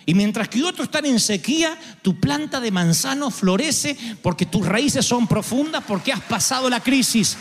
Y 0.07 0.15
mientras 0.15 0.49
que 0.49 0.63
otros 0.63 0.87
están 0.87 1.05
en 1.05 1.19
sequía, 1.19 1.77
tu 2.01 2.19
planta 2.19 2.59
de 2.59 2.71
manzano 2.71 3.29
florece 3.29 3.95
porque 4.23 4.47
tus 4.47 4.65
raíces 4.65 5.05
son 5.05 5.27
profundas, 5.27 5.83
porque 5.87 6.11
has 6.11 6.21
pasado 6.21 6.67
la 6.67 6.79
crisis. 6.79 7.37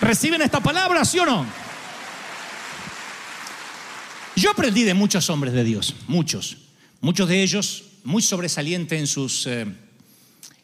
¿Reciben 0.00 0.40
esta 0.40 0.60
palabra, 0.60 1.04
sí 1.04 1.18
o 1.18 1.26
no? 1.26 1.44
Yo 4.36 4.52
aprendí 4.52 4.84
de 4.84 4.94
muchos 4.94 5.28
hombres 5.30 5.52
de 5.52 5.64
Dios, 5.64 5.96
muchos. 6.06 6.58
Muchos 7.00 7.28
de 7.28 7.42
ellos 7.42 7.82
muy 8.04 8.22
sobresalientes 8.22 9.00
en 9.00 9.08
sus, 9.08 9.48
eh, 9.48 9.66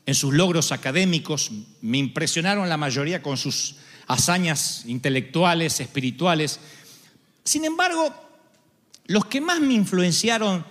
en 0.06 0.14
sus 0.14 0.34
logros 0.34 0.72
académicos. 0.72 1.50
Me 1.80 1.98
impresionaron 1.98 2.68
la 2.68 2.76
mayoría 2.76 3.22
con 3.22 3.36
sus 3.36 3.76
hazañas 4.06 4.84
intelectuales, 4.86 5.80
espirituales. 5.80 6.60
Sin 7.44 7.64
embargo, 7.64 8.14
los 9.06 9.26
que 9.26 9.40
más 9.40 9.60
me 9.60 9.74
influenciaron 9.74 10.64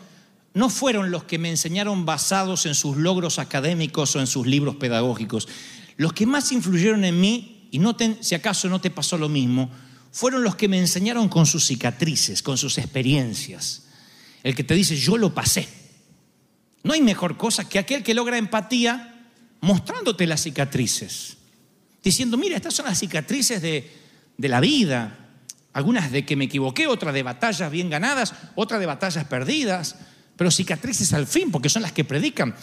no 0.53 0.69
fueron 0.69 1.11
los 1.11 1.23
que 1.23 1.37
me 1.37 1.49
enseñaron 1.49 2.05
basados 2.05 2.65
en 2.65 2.75
sus 2.75 2.97
logros 2.97 3.39
académicos 3.39 4.15
o 4.15 4.19
en 4.19 4.27
sus 4.27 4.45
libros 4.45 4.75
pedagógicos. 4.75 5.47
Los 5.97 6.13
que 6.13 6.25
más 6.25 6.51
influyeron 6.51 7.05
en 7.05 7.19
mí, 7.19 7.67
y 7.71 7.79
noten 7.79 8.17
si 8.21 8.35
acaso 8.35 8.67
no 8.67 8.81
te 8.81 8.89
pasó 8.89 9.17
lo 9.17 9.29
mismo, 9.29 9.71
fueron 10.11 10.43
los 10.43 10.55
que 10.55 10.67
me 10.67 10.77
enseñaron 10.77 11.29
con 11.29 11.45
sus 11.45 11.65
cicatrices, 11.65 12.41
con 12.43 12.57
sus 12.57 12.77
experiencias. 12.77 13.83
El 14.43 14.55
que 14.55 14.63
te 14.63 14.73
dice, 14.73 14.97
yo 14.97 15.15
lo 15.17 15.33
pasé. 15.33 15.69
No 16.83 16.93
hay 16.93 17.01
mejor 17.01 17.37
cosa 17.37 17.69
que 17.69 17.79
aquel 17.79 18.03
que 18.03 18.13
logra 18.13 18.37
empatía 18.37 19.10
mostrándote 19.61 20.27
las 20.27 20.41
cicatrices. 20.41 21.37
Diciendo, 22.03 22.37
mira, 22.37 22.55
estas 22.55 22.73
son 22.73 22.85
las 22.85 22.99
cicatrices 22.99 23.61
de, 23.61 23.91
de 24.37 24.49
la 24.49 24.59
vida. 24.59 25.17
Algunas 25.73 26.11
de 26.11 26.25
que 26.25 26.35
me 26.35 26.45
equivoqué, 26.45 26.87
otras 26.87 27.13
de 27.13 27.23
batallas 27.23 27.71
bien 27.71 27.89
ganadas, 27.89 28.33
otras 28.55 28.79
de 28.79 28.85
batallas 28.85 29.25
perdidas 29.25 29.95
pero 30.41 30.49
cicatrices 30.49 31.13
al 31.13 31.27
fin, 31.27 31.51
porque 31.51 31.69
son 31.69 31.83
las 31.83 31.91
que 31.91 32.03
predican. 32.03 32.55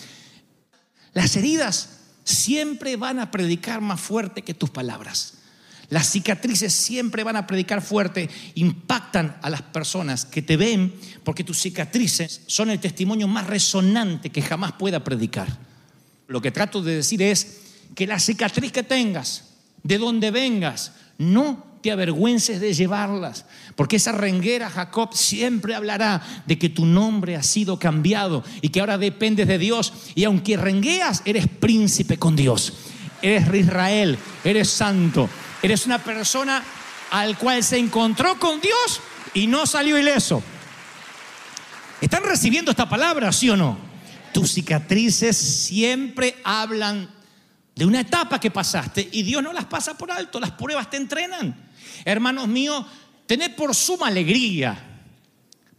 Las 1.12 1.36
heridas 1.36 2.00
siempre 2.24 2.96
van 2.96 3.20
a 3.20 3.30
predicar 3.30 3.80
más 3.80 4.00
fuerte 4.00 4.42
que 4.42 4.52
tus 4.52 4.70
palabras. 4.70 5.34
Las 5.88 6.10
cicatrices 6.10 6.72
siempre 6.72 7.22
van 7.22 7.36
a 7.36 7.46
predicar 7.46 7.80
fuerte, 7.80 8.28
impactan 8.56 9.38
a 9.42 9.48
las 9.48 9.62
personas 9.62 10.24
que 10.24 10.42
te 10.42 10.56
ven, 10.56 10.92
porque 11.22 11.44
tus 11.44 11.60
cicatrices 11.60 12.40
son 12.48 12.70
el 12.70 12.80
testimonio 12.80 13.28
más 13.28 13.46
resonante 13.46 14.30
que 14.30 14.42
jamás 14.42 14.72
pueda 14.72 15.04
predicar. 15.04 15.46
Lo 16.28 16.42
que 16.42 16.50
trato 16.50 16.82
de 16.82 16.96
decir 16.96 17.22
es 17.22 17.62
que 17.94 18.06
la 18.06 18.20
cicatriz 18.20 18.70
que 18.70 18.82
tengas, 18.82 19.44
de 19.82 19.96
donde 19.96 20.30
vengas, 20.30 20.92
no 21.16 21.66
te 21.82 21.90
avergüences 21.90 22.60
de 22.60 22.74
llevarlas, 22.74 23.46
porque 23.76 23.96
esa 23.96 24.12
renguera 24.12 24.68
Jacob 24.68 25.14
siempre 25.14 25.74
hablará 25.74 26.22
de 26.46 26.58
que 26.58 26.68
tu 26.68 26.84
nombre 26.84 27.34
ha 27.34 27.42
sido 27.42 27.78
cambiado 27.78 28.44
y 28.60 28.68
que 28.68 28.80
ahora 28.80 28.98
dependes 28.98 29.48
de 29.48 29.56
Dios. 29.56 29.94
Y 30.14 30.24
aunque 30.24 30.58
rengueas, 30.58 31.22
eres 31.24 31.46
príncipe 31.48 32.18
con 32.18 32.36
Dios. 32.36 32.74
Eres 33.22 33.52
Israel, 33.54 34.18
eres 34.44 34.68
santo, 34.68 35.30
eres 35.62 35.86
una 35.86 35.98
persona 35.98 36.62
al 37.10 37.38
cual 37.38 37.64
se 37.64 37.78
encontró 37.78 38.38
con 38.38 38.60
Dios 38.60 39.00
y 39.32 39.46
no 39.46 39.64
salió 39.64 39.96
ileso. 39.96 40.42
¿Están 42.02 42.22
recibiendo 42.22 42.70
esta 42.70 42.86
palabra, 42.86 43.32
sí 43.32 43.48
o 43.48 43.56
no? 43.56 43.87
Tus 44.38 44.52
cicatrices 44.52 45.36
siempre 45.36 46.36
hablan 46.44 47.10
de 47.74 47.84
una 47.84 48.00
etapa 48.00 48.38
que 48.38 48.50
pasaste 48.50 49.08
y 49.10 49.22
Dios 49.22 49.42
no 49.42 49.52
las 49.52 49.64
pasa 49.64 49.98
por 49.98 50.12
alto, 50.12 50.38
las 50.38 50.52
pruebas 50.52 50.88
te 50.90 50.96
entrenan. 50.96 51.70
Hermanos 52.04 52.46
míos, 52.46 52.84
tened 53.26 53.54
por 53.56 53.74
suma 53.74 54.06
alegría, 54.06 54.88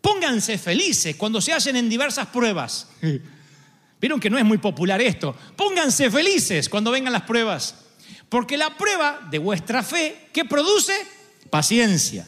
Pónganse 0.01 0.57
felices 0.57 1.15
cuando 1.15 1.41
se 1.41 1.53
hacen 1.53 1.75
en 1.75 1.89
diversas 1.89 2.27
pruebas. 2.27 2.87
Vieron 4.01 4.19
que 4.19 4.29
no 4.29 4.37
es 4.37 4.45
muy 4.45 4.57
popular 4.57 5.01
esto. 5.01 5.35
Pónganse 5.55 6.09
felices 6.09 6.69
cuando 6.69 6.91
vengan 6.91 7.13
las 7.13 7.23
pruebas. 7.23 7.75
Porque 8.29 8.57
la 8.57 8.77
prueba 8.77 9.27
de 9.29 9.39
vuestra 9.39 9.83
fe, 9.83 10.29
¿qué 10.31 10.45
produce? 10.45 10.93
Paciencia. 11.49 12.27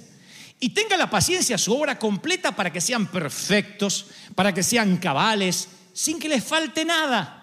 Y 0.59 0.69
tenga 0.69 0.97
la 0.97 1.09
paciencia 1.09 1.57
su 1.57 1.73
obra 1.73 1.97
completa 1.97 2.55
para 2.55 2.73
que 2.73 2.81
sean 2.81 3.07
perfectos, 3.07 4.07
para 4.35 4.53
que 4.53 4.63
sean 4.63 4.97
cabales, 4.97 5.69
sin 5.93 6.19
que 6.19 6.29
les 6.29 6.43
falte 6.43 6.85
nada. 6.85 7.37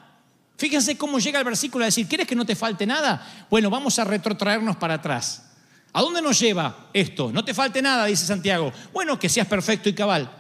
Fíjense 0.57 0.97
cómo 0.99 1.19
llega 1.19 1.39
el 1.39 1.45
versículo 1.45 1.85
a 1.85 1.87
decir, 1.87 2.09
¿quieres 2.09 2.27
que 2.27 2.35
no 2.35 2.45
te 2.45 2.57
falte 2.57 2.85
nada? 2.85 3.47
Bueno, 3.49 3.71
vamos 3.71 3.99
a 3.99 4.05
retrotraernos 4.05 4.77
para 4.77 4.95
atrás. 4.95 5.45
¿A 5.93 6.03
dónde 6.03 6.21
nos 6.21 6.39
lleva 6.39 6.89
esto? 6.93 7.31
No 7.33 7.45
te 7.45 7.55
falte 7.55 7.81
nada, 7.81 8.07
dice 8.07 8.27
Santiago. 8.27 8.73
Bueno, 8.93 9.19
que 9.19 9.29
seas 9.29 9.47
perfecto 9.47 9.89
y 9.89 9.95
cabal. 9.95 10.31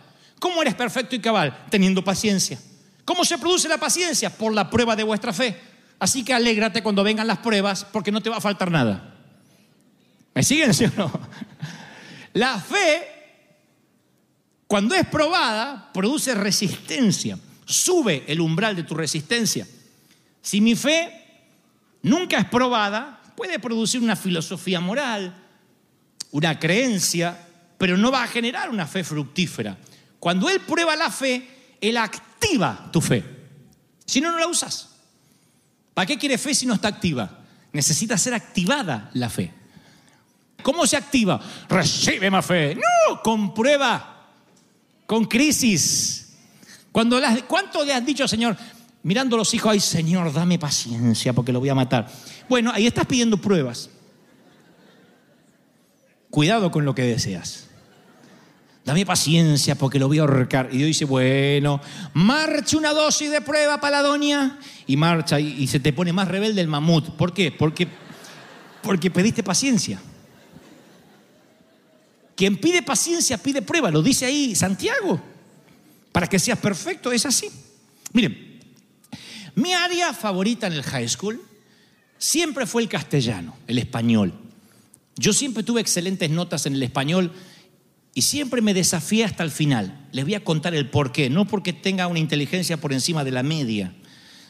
¿Cómo 0.40 0.60
eres 0.62 0.74
perfecto 0.74 1.14
y 1.16 1.20
cabal? 1.20 1.66
Teniendo 1.70 2.02
paciencia. 2.02 2.58
¿Cómo 3.04 3.24
se 3.24 3.38
produce 3.38 3.68
la 3.68 3.78
paciencia? 3.78 4.30
Por 4.30 4.52
la 4.52 4.68
prueba 4.68 4.94
de 4.94 5.04
vuestra 5.04 5.32
fe. 5.32 5.58
Así 5.98 6.24
que 6.24 6.34
alégrate 6.34 6.82
cuando 6.82 7.02
vengan 7.02 7.26
las 7.26 7.38
pruebas 7.38 7.84
porque 7.84 8.12
no 8.12 8.20
te 8.20 8.30
va 8.30 8.36
a 8.36 8.40
faltar 8.40 8.70
nada. 8.70 9.14
¿Me 10.34 10.42
siguen, 10.42 10.74
sí 10.74 10.84
o 10.84 10.92
no? 10.96 11.20
La 12.34 12.60
fe, 12.60 13.08
cuando 14.66 14.94
es 14.94 15.06
probada, 15.06 15.90
produce 15.92 16.34
resistencia. 16.34 17.38
Sube 17.68 18.24
el 18.26 18.40
umbral 18.40 18.74
de 18.74 18.82
tu 18.82 18.94
resistencia. 18.94 19.66
Si 20.40 20.62
mi 20.62 20.74
fe 20.74 21.12
nunca 22.00 22.38
es 22.38 22.46
probada, 22.46 23.20
puede 23.36 23.58
producir 23.58 24.00
una 24.00 24.16
filosofía 24.16 24.80
moral, 24.80 25.36
una 26.30 26.58
creencia, 26.58 27.46
pero 27.76 27.98
no 27.98 28.10
va 28.10 28.22
a 28.22 28.26
generar 28.26 28.70
una 28.70 28.86
fe 28.86 29.04
fructífera. 29.04 29.76
Cuando 30.18 30.48
Él 30.48 30.60
prueba 30.60 30.96
la 30.96 31.10
fe, 31.10 31.76
Él 31.78 31.98
activa 31.98 32.88
tu 32.90 33.02
fe. 33.02 33.22
Si 34.06 34.22
no, 34.22 34.32
no 34.32 34.38
la 34.38 34.46
usas. 34.46 34.88
¿Para 35.92 36.06
qué 36.06 36.16
quiere 36.16 36.38
fe 36.38 36.54
si 36.54 36.64
no 36.64 36.72
está 36.72 36.88
activa? 36.88 37.40
Necesita 37.74 38.16
ser 38.16 38.32
activada 38.32 39.10
la 39.12 39.28
fe. 39.28 39.52
¿Cómo 40.62 40.86
se 40.86 40.96
activa? 40.96 41.38
Recibe 41.68 42.30
más 42.30 42.46
fe. 42.46 42.76
No, 42.76 43.22
con 43.22 43.52
prueba, 43.52 44.26
con 45.06 45.26
crisis. 45.26 46.27
Cuando 46.92 47.20
las- 47.20 47.42
¿Cuánto 47.42 47.84
le 47.84 47.92
has 47.92 48.04
dicho, 48.04 48.26
Señor? 48.26 48.56
Mirando 49.02 49.36
a 49.36 49.38
los 49.38 49.54
hijos, 49.54 49.72
ay 49.72 49.80
Señor, 49.80 50.32
dame 50.32 50.58
paciencia 50.58 51.32
porque 51.32 51.52
lo 51.52 51.60
voy 51.60 51.68
a 51.68 51.74
matar. 51.74 52.08
Bueno, 52.48 52.72
ahí 52.74 52.86
estás 52.86 53.06
pidiendo 53.06 53.38
pruebas. 53.38 53.90
Cuidado 56.30 56.70
con 56.70 56.84
lo 56.84 56.94
que 56.94 57.02
deseas. 57.02 57.68
Dame 58.84 59.04
paciencia 59.04 59.74
porque 59.74 59.98
lo 59.98 60.08
voy 60.08 60.18
a 60.18 60.22
ahorcar. 60.22 60.70
Y 60.72 60.78
Dios 60.78 60.86
dice, 60.88 61.04
bueno, 61.04 61.80
marcha 62.14 62.76
una 62.76 62.92
dosis 62.92 63.30
de 63.30 63.40
prueba 63.40 63.80
para 63.80 64.00
la 64.02 64.08
doña. 64.08 64.58
Y 64.86 64.96
marcha 64.96 65.38
y, 65.38 65.66
se 65.66 65.78
te 65.78 65.92
pone 65.92 66.12
más 66.12 66.26
rebelde 66.28 66.60
el 66.60 66.68
mamut. 66.68 67.10
¿Por 67.10 67.34
qué? 67.34 67.52
Porque, 67.52 67.86
porque 68.82 69.10
pediste 69.10 69.42
paciencia. 69.42 70.00
Quien 72.34 72.56
pide 72.56 72.82
paciencia 72.82 73.36
pide 73.36 73.60
prueba. 73.62 73.90
Lo 73.90 74.02
dice 74.02 74.24
ahí 74.24 74.54
Santiago. 74.54 75.20
Para 76.18 76.26
que 76.26 76.40
seas 76.40 76.58
perfecto, 76.58 77.12
es 77.12 77.24
así. 77.26 77.48
Miren, 78.12 78.60
mi 79.54 79.72
área 79.72 80.12
favorita 80.12 80.66
en 80.66 80.72
el 80.72 80.82
high 80.82 81.08
school 81.08 81.40
siempre 82.18 82.66
fue 82.66 82.82
el 82.82 82.88
castellano, 82.88 83.54
el 83.68 83.78
español. 83.78 84.34
Yo 85.14 85.32
siempre 85.32 85.62
tuve 85.62 85.80
excelentes 85.80 86.28
notas 86.28 86.66
en 86.66 86.74
el 86.74 86.82
español 86.82 87.32
y 88.14 88.22
siempre 88.22 88.60
me 88.62 88.74
desafié 88.74 89.26
hasta 89.26 89.44
el 89.44 89.52
final. 89.52 90.08
Les 90.10 90.24
voy 90.24 90.34
a 90.34 90.42
contar 90.42 90.74
el 90.74 90.90
por 90.90 91.12
qué. 91.12 91.30
No 91.30 91.46
porque 91.46 91.72
tenga 91.72 92.08
una 92.08 92.18
inteligencia 92.18 92.78
por 92.78 92.92
encima 92.92 93.22
de 93.22 93.30
la 93.30 93.44
media, 93.44 93.94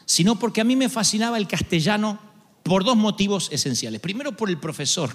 sino 0.05 0.39
porque 0.39 0.61
a 0.61 0.63
mí 0.63 0.75
me 0.75 0.89
fascinaba 0.89 1.37
el 1.37 1.47
castellano 1.47 2.19
por 2.63 2.83
dos 2.83 2.97
motivos 2.97 3.47
esenciales. 3.51 4.01
Primero, 4.01 4.35
por 4.35 4.49
el 4.49 4.57
profesor. 4.57 5.11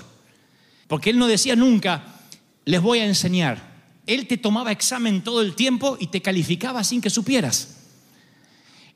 Porque 0.86 1.10
él 1.10 1.18
no 1.18 1.26
decía 1.26 1.56
nunca, 1.56 2.20
les 2.64 2.80
voy 2.80 3.00
a 3.00 3.06
enseñar. 3.06 3.73
Él 4.06 4.26
te 4.26 4.36
tomaba 4.36 4.72
examen 4.72 5.22
todo 5.22 5.40
el 5.40 5.54
tiempo 5.54 5.96
y 5.98 6.08
te 6.08 6.20
calificaba 6.20 6.84
sin 6.84 7.00
que 7.00 7.10
supieras. 7.10 7.76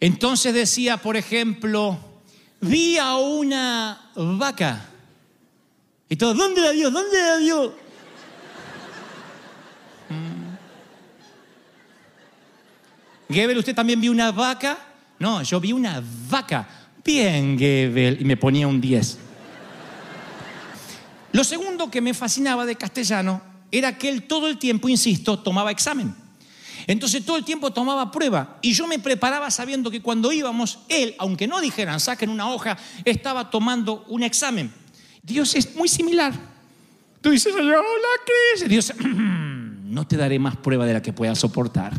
Entonces 0.01 0.55
decía, 0.55 0.99
por 0.99 1.17
ejemplo, 1.17 1.99
vi 2.61 2.99
a 2.99 3.17
una 3.17 4.11
vaca. 4.15 4.91
Y 6.09 6.17
todo, 6.17 6.35
¿dónde 6.35 6.61
la 6.61 6.73
vio? 6.73 6.91
¿Dónde 6.91 7.19
la 7.19 7.37
vio? 7.37 7.75
Mm. 10.11 10.49
Gebel, 13.33 13.59
¿usted 13.59 13.75
también 13.75 14.01
vio 14.01 14.13
una 14.13 14.31
vaca? 14.31 14.79
No, 15.19 15.43
yo 15.43 15.61
vi 15.61 15.73
una 15.73 16.03
vaca. 16.29 16.69
Bien, 17.05 17.59
Gebel. 17.59 18.19
Y 18.21 18.25
me 18.25 18.37
ponía 18.37 18.69
un 18.69 18.81
10. 18.81 19.19
Lo 21.33 21.45
segundo 21.45 21.91
que 21.91 22.01
me 22.01 22.15
fascinaba 22.15 22.65
de 22.65 22.77
castellano 22.77 23.48
era 23.71 23.99
que 23.99 24.09
él 24.09 24.23
todo 24.25 24.49
el 24.49 24.59
tiempo, 24.59 24.89
insisto, 24.89 25.39
tomaba 25.39 25.71
examen. 25.71 26.15
Entonces 26.87 27.25
todo 27.25 27.37
el 27.37 27.45
tiempo 27.45 27.71
tomaba 27.71 28.11
prueba 28.11 28.59
y 28.63 28.73
yo 28.73 28.87
me 28.87 28.99
preparaba 28.99 29.51
sabiendo 29.51 29.91
que 29.91 30.01
cuando 30.01 30.33
íbamos, 30.33 30.79
él, 30.89 31.15
aunque 31.19 31.47
no 31.47 31.61
dijeran 31.61 32.01
saquen 32.01 32.31
una 32.31 32.51
hoja, 32.51 32.79
estaba 33.05 33.51
tomando 33.51 34.05
un 34.09 34.23
examen. 34.23 34.73
Dios 35.23 35.55
es 35.55 35.77
muy 35.77 35.89
similar. 35.89 36.33
Tú 37.21 37.31
dices, 37.31 37.53
Señor, 37.53 37.85
la 37.85 38.25
crisis. 38.25 38.69
Dios, 38.69 38.93
no 39.05 40.07
te 40.07 40.17
daré 40.17 40.39
más 40.39 40.57
prueba 40.57 40.87
de 40.87 40.95
la 40.95 41.03
que 41.03 41.13
puedas 41.13 41.39
soportar. 41.39 41.93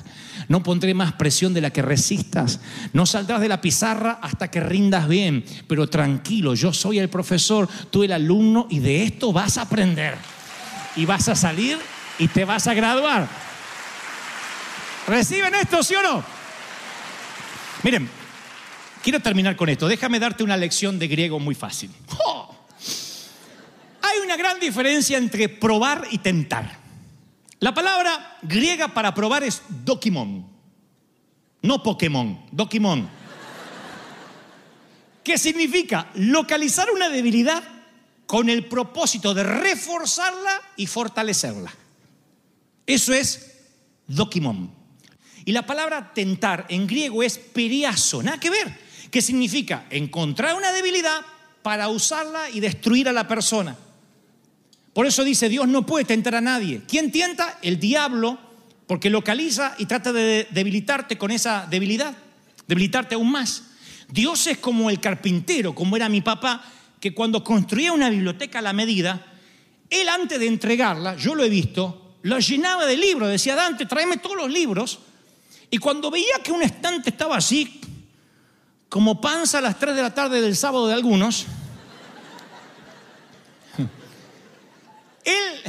No 0.48 0.64
pondré 0.64 0.96
más 0.96 1.14
presión 1.14 1.54
de 1.54 1.62
la 1.62 1.70
que 1.70 1.84
resistas. 1.84 2.60
No 2.92 3.06
saldrás 3.06 3.42
de 3.42 3.50
la 3.50 3.62
pizarra 3.62 4.20
hasta 4.24 4.50
que 4.50 4.60
rindas 4.60 5.08
bien. 5.08 5.46
Pero 5.68 5.88
tranquilo, 5.88 6.56
yo 6.56 6.74
soy 6.74 6.98
el 6.98 7.10
profesor, 7.10 7.70
tú 7.92 8.04
el 8.04 8.12
alumno 8.12 8.66
y 8.72 8.80
de 8.80 9.04
esto 9.04 9.32
vas 9.32 9.60
a 9.60 9.64
aprender. 9.64 10.18
Y 11.00 11.06
vas 11.06 11.30
a 11.30 11.36
salir 11.36 11.80
y 12.18 12.28
te 12.28 12.44
vas 12.44 12.68
a 12.68 12.74
graduar. 12.74 13.26
¿Reciben 15.08 15.56
esto, 15.56 15.82
sí 15.82 15.96
o 15.96 16.04
no? 16.04 16.22
Miren, 17.84 18.10
quiero 19.02 19.22
terminar 19.22 19.56
con 19.56 19.70
esto. 19.70 19.88
Déjame 19.88 20.20
darte 20.20 20.44
una 20.44 20.58
lección 20.58 21.00
de 21.00 21.08
griego 21.08 21.40
muy 21.40 21.56
fácil. 21.56 21.90
Hay 24.02 24.20
una 24.26 24.36
gran 24.36 24.60
diferencia 24.60 25.18
entre 25.18 25.48
probar 25.48 26.06
y 26.12 26.18
tentar. 26.18 26.78
La 27.60 27.74
palabra 27.74 28.38
griega 28.42 28.90
para 28.90 29.14
probar 29.14 29.44
es 29.44 29.62
dokimon. 29.70 30.46
No 31.62 31.82
Pokémon, 31.82 32.46
dokimon. 32.52 33.10
¿Qué 35.24 35.38
significa? 35.38 36.10
Localizar 36.16 36.92
una 36.92 37.08
debilidad 37.08 37.79
con 38.30 38.48
el 38.48 38.66
propósito 38.66 39.34
de 39.34 39.42
reforzarla 39.42 40.62
y 40.76 40.86
fortalecerla. 40.86 41.74
Eso 42.86 43.12
es 43.12 43.54
dokimon. 44.06 44.72
Y 45.46 45.52
la 45.52 45.66
palabra 45.66 46.14
tentar 46.14 46.68
en 46.70 46.86
griego 46.86 47.24
es 47.24 47.40
periaso, 47.40 48.22
nada 48.22 48.40
que 48.40 48.52
ver. 48.52 48.72
¿Qué 49.10 49.24
significa? 49.24 49.88
Encontrar 49.90 50.56
una 50.56 50.72
debilidad 50.72 51.22
para 51.64 51.90
usarla 51.90 52.52
y 52.52 52.60
destruir 52.60 53.10
a 53.10 53.14
la 53.14 53.28
persona. 53.28 53.76
Por 54.94 55.08
eso 55.08 55.24
dice, 55.24 55.50
Dios 55.50 55.68
no 55.68 55.88
puede 55.88 56.06
tentar 56.06 56.36
a 56.36 56.42
nadie. 56.42 56.84
¿Quién 56.88 57.12
tienta? 57.12 57.58
El 57.64 57.80
diablo, 57.80 58.38
porque 58.86 59.10
localiza 59.10 59.74
y 59.80 59.88
trata 59.88 60.14
de 60.14 60.48
debilitarte 60.52 61.18
con 61.18 61.32
esa 61.32 61.66
debilidad, 61.68 62.16
debilitarte 62.68 63.16
aún 63.16 63.32
más. 63.32 63.64
Dios 64.08 64.46
es 64.46 64.60
como 64.60 64.92
el 64.92 65.00
carpintero, 65.00 65.74
como 65.74 65.96
era 65.96 66.10
mi 66.10 66.22
papá, 66.22 66.64
que 67.00 67.14
cuando 67.14 67.44
construía 67.44 67.94
una 67.94 68.10
biblioteca 68.10 68.60
a 68.60 68.62
la 68.62 68.74
medida, 68.74 69.26
él 69.90 70.10
antes 70.10 70.40
de 70.40 70.48
entregarla, 70.48 71.16
yo 71.16 71.34
lo 71.36 71.44
he 71.44 71.50
visto, 71.50 72.18
lo 72.24 72.40
llenaba 72.40 72.86
de 72.86 72.98
libros, 72.98 73.30
decía, 73.30 73.56
Dante, 73.56 73.86
tráeme 73.86 74.18
todos 74.18 74.36
los 74.36 74.50
libros. 74.50 75.00
Y 75.72 75.78
cuando 75.78 76.12
veía 76.12 76.40
que 76.44 76.52
un 76.52 76.62
estante 76.62 77.12
estaba 77.12 77.38
así, 77.38 77.80
como 78.90 79.22
panza 79.22 79.60
a 79.60 79.62
las 79.62 79.80
3 79.80 79.96
de 79.96 80.02
la 80.02 80.14
tarde 80.14 80.42
del 80.42 80.56
sábado 80.56 80.88
de 80.88 80.94
algunos, 80.94 81.46
él 85.24 85.62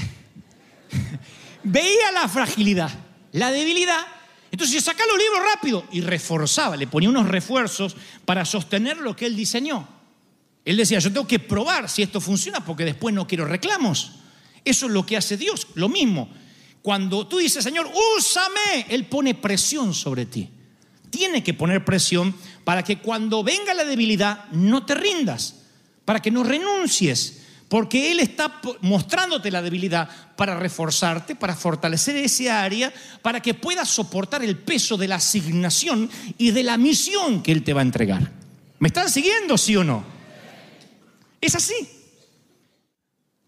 veía 1.62 2.12
la 2.12 2.28
fragilidad, 2.28 2.90
la 3.32 3.52
debilidad. 3.52 4.06
Entonces 4.50 4.82
sacaba 4.82 5.06
los 5.12 5.18
libros 5.18 5.42
rápido 5.54 5.84
y 5.92 6.00
reforzaba, 6.00 6.76
le 6.76 6.88
ponía 6.88 7.08
unos 7.08 7.28
refuerzos 7.28 7.96
para 8.24 8.44
sostener 8.44 8.96
lo 8.96 9.14
que 9.14 9.26
él 9.26 9.36
diseñó. 9.36 9.99
Él 10.64 10.76
decía, 10.76 10.98
yo 10.98 11.12
tengo 11.12 11.26
que 11.26 11.38
probar 11.38 11.88
si 11.88 12.02
esto 12.02 12.20
funciona 12.20 12.64
porque 12.64 12.84
después 12.84 13.14
no 13.14 13.26
quiero 13.26 13.44
reclamos. 13.44 14.12
Eso 14.64 14.86
es 14.86 14.92
lo 14.92 15.06
que 15.06 15.16
hace 15.16 15.36
Dios, 15.36 15.68
lo 15.74 15.88
mismo. 15.88 16.28
Cuando 16.82 17.26
tú 17.26 17.38
dices, 17.38 17.64
Señor, 17.64 17.90
úsame, 18.16 18.86
Él 18.88 19.06
pone 19.06 19.34
presión 19.34 19.94
sobre 19.94 20.26
ti. 20.26 20.48
Tiene 21.10 21.42
que 21.42 21.54
poner 21.54 21.84
presión 21.84 22.34
para 22.64 22.82
que 22.82 22.98
cuando 22.98 23.42
venga 23.42 23.74
la 23.74 23.84
debilidad 23.84 24.48
no 24.52 24.86
te 24.86 24.94
rindas, 24.94 25.56
para 26.04 26.20
que 26.20 26.30
no 26.30 26.44
renuncies, 26.44 27.38
Porque 27.70 28.10
Él 28.10 28.18
está 28.18 28.60
mostrándote 28.80 29.48
la 29.48 29.62
debilidad 29.62 30.08
para 30.34 30.58
reforzarte, 30.58 31.36
para 31.36 31.54
fortalecer 31.54 32.16
ese 32.16 32.50
área, 32.50 32.92
para 33.22 33.40
que 33.40 33.54
puedas 33.54 33.88
soportar 33.88 34.42
el 34.42 34.58
peso 34.58 34.96
de 34.96 35.06
la 35.06 35.14
asignación 35.14 36.10
y 36.36 36.50
de 36.50 36.64
la 36.64 36.76
misión 36.76 37.44
que 37.44 37.52
Él 37.52 37.62
te 37.62 37.72
va 37.72 37.82
a 37.82 37.84
entregar. 37.84 38.32
¿Me 38.80 38.88
están 38.88 39.08
siguiendo, 39.08 39.56
sí 39.56 39.76
o 39.76 39.84
no? 39.84 40.19
Es 41.40 41.55
así. 41.55 41.88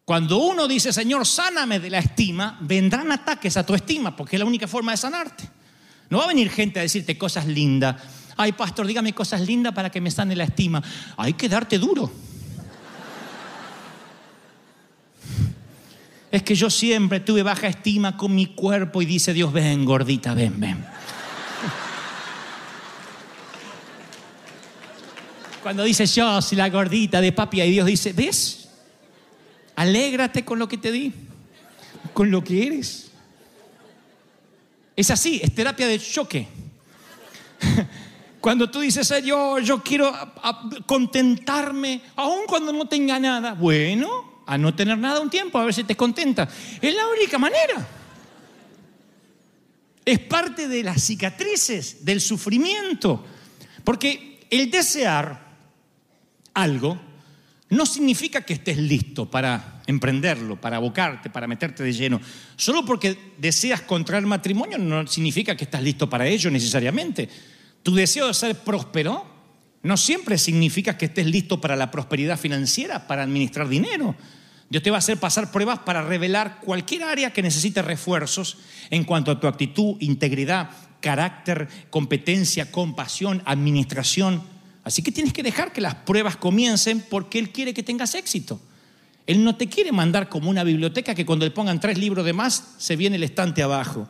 Cuando 0.04 0.38
uno 0.38 0.66
dice, 0.66 0.92
Señor, 0.92 1.26
sáname 1.26 1.78
de 1.78 1.90
la 1.90 1.98
estima, 1.98 2.58
vendrán 2.60 3.12
ataques 3.12 3.56
a 3.56 3.64
tu 3.64 3.74
estima, 3.74 4.16
porque 4.16 4.36
es 4.36 4.40
la 4.40 4.46
única 4.46 4.66
forma 4.66 4.92
de 4.92 4.98
sanarte. 4.98 5.48
No 6.10 6.18
va 6.18 6.24
a 6.24 6.28
venir 6.28 6.50
gente 6.50 6.80
a 6.80 6.82
decirte 6.82 7.16
cosas 7.16 7.46
lindas. 7.46 7.96
Ay, 8.36 8.52
pastor, 8.52 8.86
dígame 8.86 9.14
cosas 9.14 9.40
lindas 9.42 9.72
para 9.72 9.90
que 9.90 10.00
me 10.00 10.10
sane 10.10 10.34
la 10.34 10.44
estima. 10.44 10.82
Hay 11.16 11.34
que 11.34 11.48
darte 11.48 11.78
duro. 11.78 12.10
Es 16.30 16.42
que 16.42 16.54
yo 16.54 16.70
siempre 16.70 17.20
tuve 17.20 17.42
baja 17.42 17.68
estima 17.68 18.16
con 18.16 18.34
mi 18.34 18.46
cuerpo 18.46 19.02
y 19.02 19.06
dice 19.06 19.34
Dios, 19.34 19.52
ven, 19.52 19.84
gordita, 19.84 20.32
ven, 20.32 20.58
ven. 20.58 20.91
Cuando 25.72 25.84
dice 25.84 26.04
yo 26.04 26.42
soy 26.42 26.58
la 26.58 26.68
gordita 26.68 27.18
de 27.22 27.32
papi 27.32 27.62
y 27.62 27.70
Dios 27.70 27.86
dice, 27.86 28.12
¿ves? 28.12 28.68
Alégrate 29.74 30.44
con 30.44 30.58
lo 30.58 30.68
que 30.68 30.76
te 30.76 30.92
di, 30.92 31.14
con 32.12 32.30
lo 32.30 32.44
que 32.44 32.66
eres. 32.66 33.10
Es 34.94 35.10
así, 35.10 35.40
es 35.42 35.54
terapia 35.54 35.86
de 35.86 35.98
choque. 35.98 36.46
Cuando 38.42 38.70
tú 38.70 38.80
dices, 38.80 39.08
Señor, 39.08 39.62
yo 39.62 39.82
quiero 39.82 40.12
contentarme, 40.84 42.02
aun 42.16 42.40
cuando 42.46 42.70
no 42.74 42.86
tenga 42.86 43.18
nada. 43.18 43.54
Bueno, 43.54 44.42
a 44.46 44.58
no 44.58 44.74
tener 44.74 44.98
nada 44.98 45.20
un 45.20 45.30
tiempo, 45.30 45.58
a 45.58 45.64
ver 45.64 45.72
si 45.72 45.84
te 45.84 45.96
contenta. 45.96 46.50
Es 46.82 46.94
la 46.94 47.06
única 47.08 47.38
manera. 47.38 47.88
Es 50.04 50.18
parte 50.18 50.68
de 50.68 50.82
las 50.82 51.02
cicatrices, 51.02 52.04
del 52.04 52.20
sufrimiento. 52.20 53.24
Porque 53.84 54.46
el 54.50 54.70
desear 54.70 55.51
algo 56.54 56.98
no 57.70 57.86
significa 57.86 58.42
que 58.42 58.52
estés 58.52 58.76
listo 58.76 59.30
para 59.30 59.80
emprenderlo, 59.86 60.60
para 60.60 60.76
abocarte, 60.76 61.30
para 61.30 61.46
meterte 61.46 61.82
de 61.82 61.92
lleno. 61.92 62.20
Solo 62.54 62.84
porque 62.84 63.32
deseas 63.38 63.80
contraer 63.80 64.26
matrimonio 64.26 64.76
no 64.76 65.06
significa 65.06 65.56
que 65.56 65.64
estás 65.64 65.82
listo 65.82 66.08
para 66.08 66.26
ello 66.26 66.50
necesariamente. 66.50 67.28
Tu 67.82 67.94
deseo 67.94 68.26
de 68.26 68.34
ser 68.34 68.56
próspero 68.56 69.26
no 69.82 69.96
siempre 69.96 70.36
significa 70.36 70.98
que 70.98 71.06
estés 71.06 71.26
listo 71.26 71.60
para 71.60 71.74
la 71.74 71.90
prosperidad 71.90 72.38
financiera, 72.38 73.06
para 73.06 73.22
administrar 73.22 73.68
dinero. 73.68 74.14
Dios 74.68 74.82
te 74.82 74.90
va 74.90 74.96
a 74.96 74.98
hacer 74.98 75.18
pasar 75.18 75.50
pruebas 75.50 75.80
para 75.80 76.02
revelar 76.02 76.60
cualquier 76.60 77.04
área 77.04 77.32
que 77.32 77.42
necesite 77.42 77.82
refuerzos 77.82 78.58
en 78.90 79.04
cuanto 79.04 79.30
a 79.30 79.40
tu 79.40 79.46
actitud, 79.46 79.96
integridad, 80.00 80.70
carácter, 81.00 81.68
competencia, 81.90 82.70
compasión, 82.70 83.42
administración. 83.44 84.42
Así 84.84 85.02
que 85.02 85.12
tienes 85.12 85.32
que 85.32 85.42
dejar 85.42 85.72
que 85.72 85.80
las 85.80 85.94
pruebas 85.94 86.36
comiencen 86.36 87.04
porque 87.08 87.38
Él 87.38 87.50
quiere 87.50 87.72
que 87.72 87.82
tengas 87.82 88.14
éxito. 88.14 88.60
Él 89.26 89.44
no 89.44 89.56
te 89.56 89.68
quiere 89.68 89.92
mandar 89.92 90.28
como 90.28 90.50
una 90.50 90.64
biblioteca 90.64 91.14
que 91.14 91.24
cuando 91.24 91.44
le 91.44 91.52
pongan 91.52 91.78
tres 91.78 91.98
libros 91.98 92.24
de 92.24 92.32
más 92.32 92.74
se 92.78 92.96
viene 92.96 93.16
el 93.16 93.22
estante 93.22 93.62
abajo. 93.62 94.08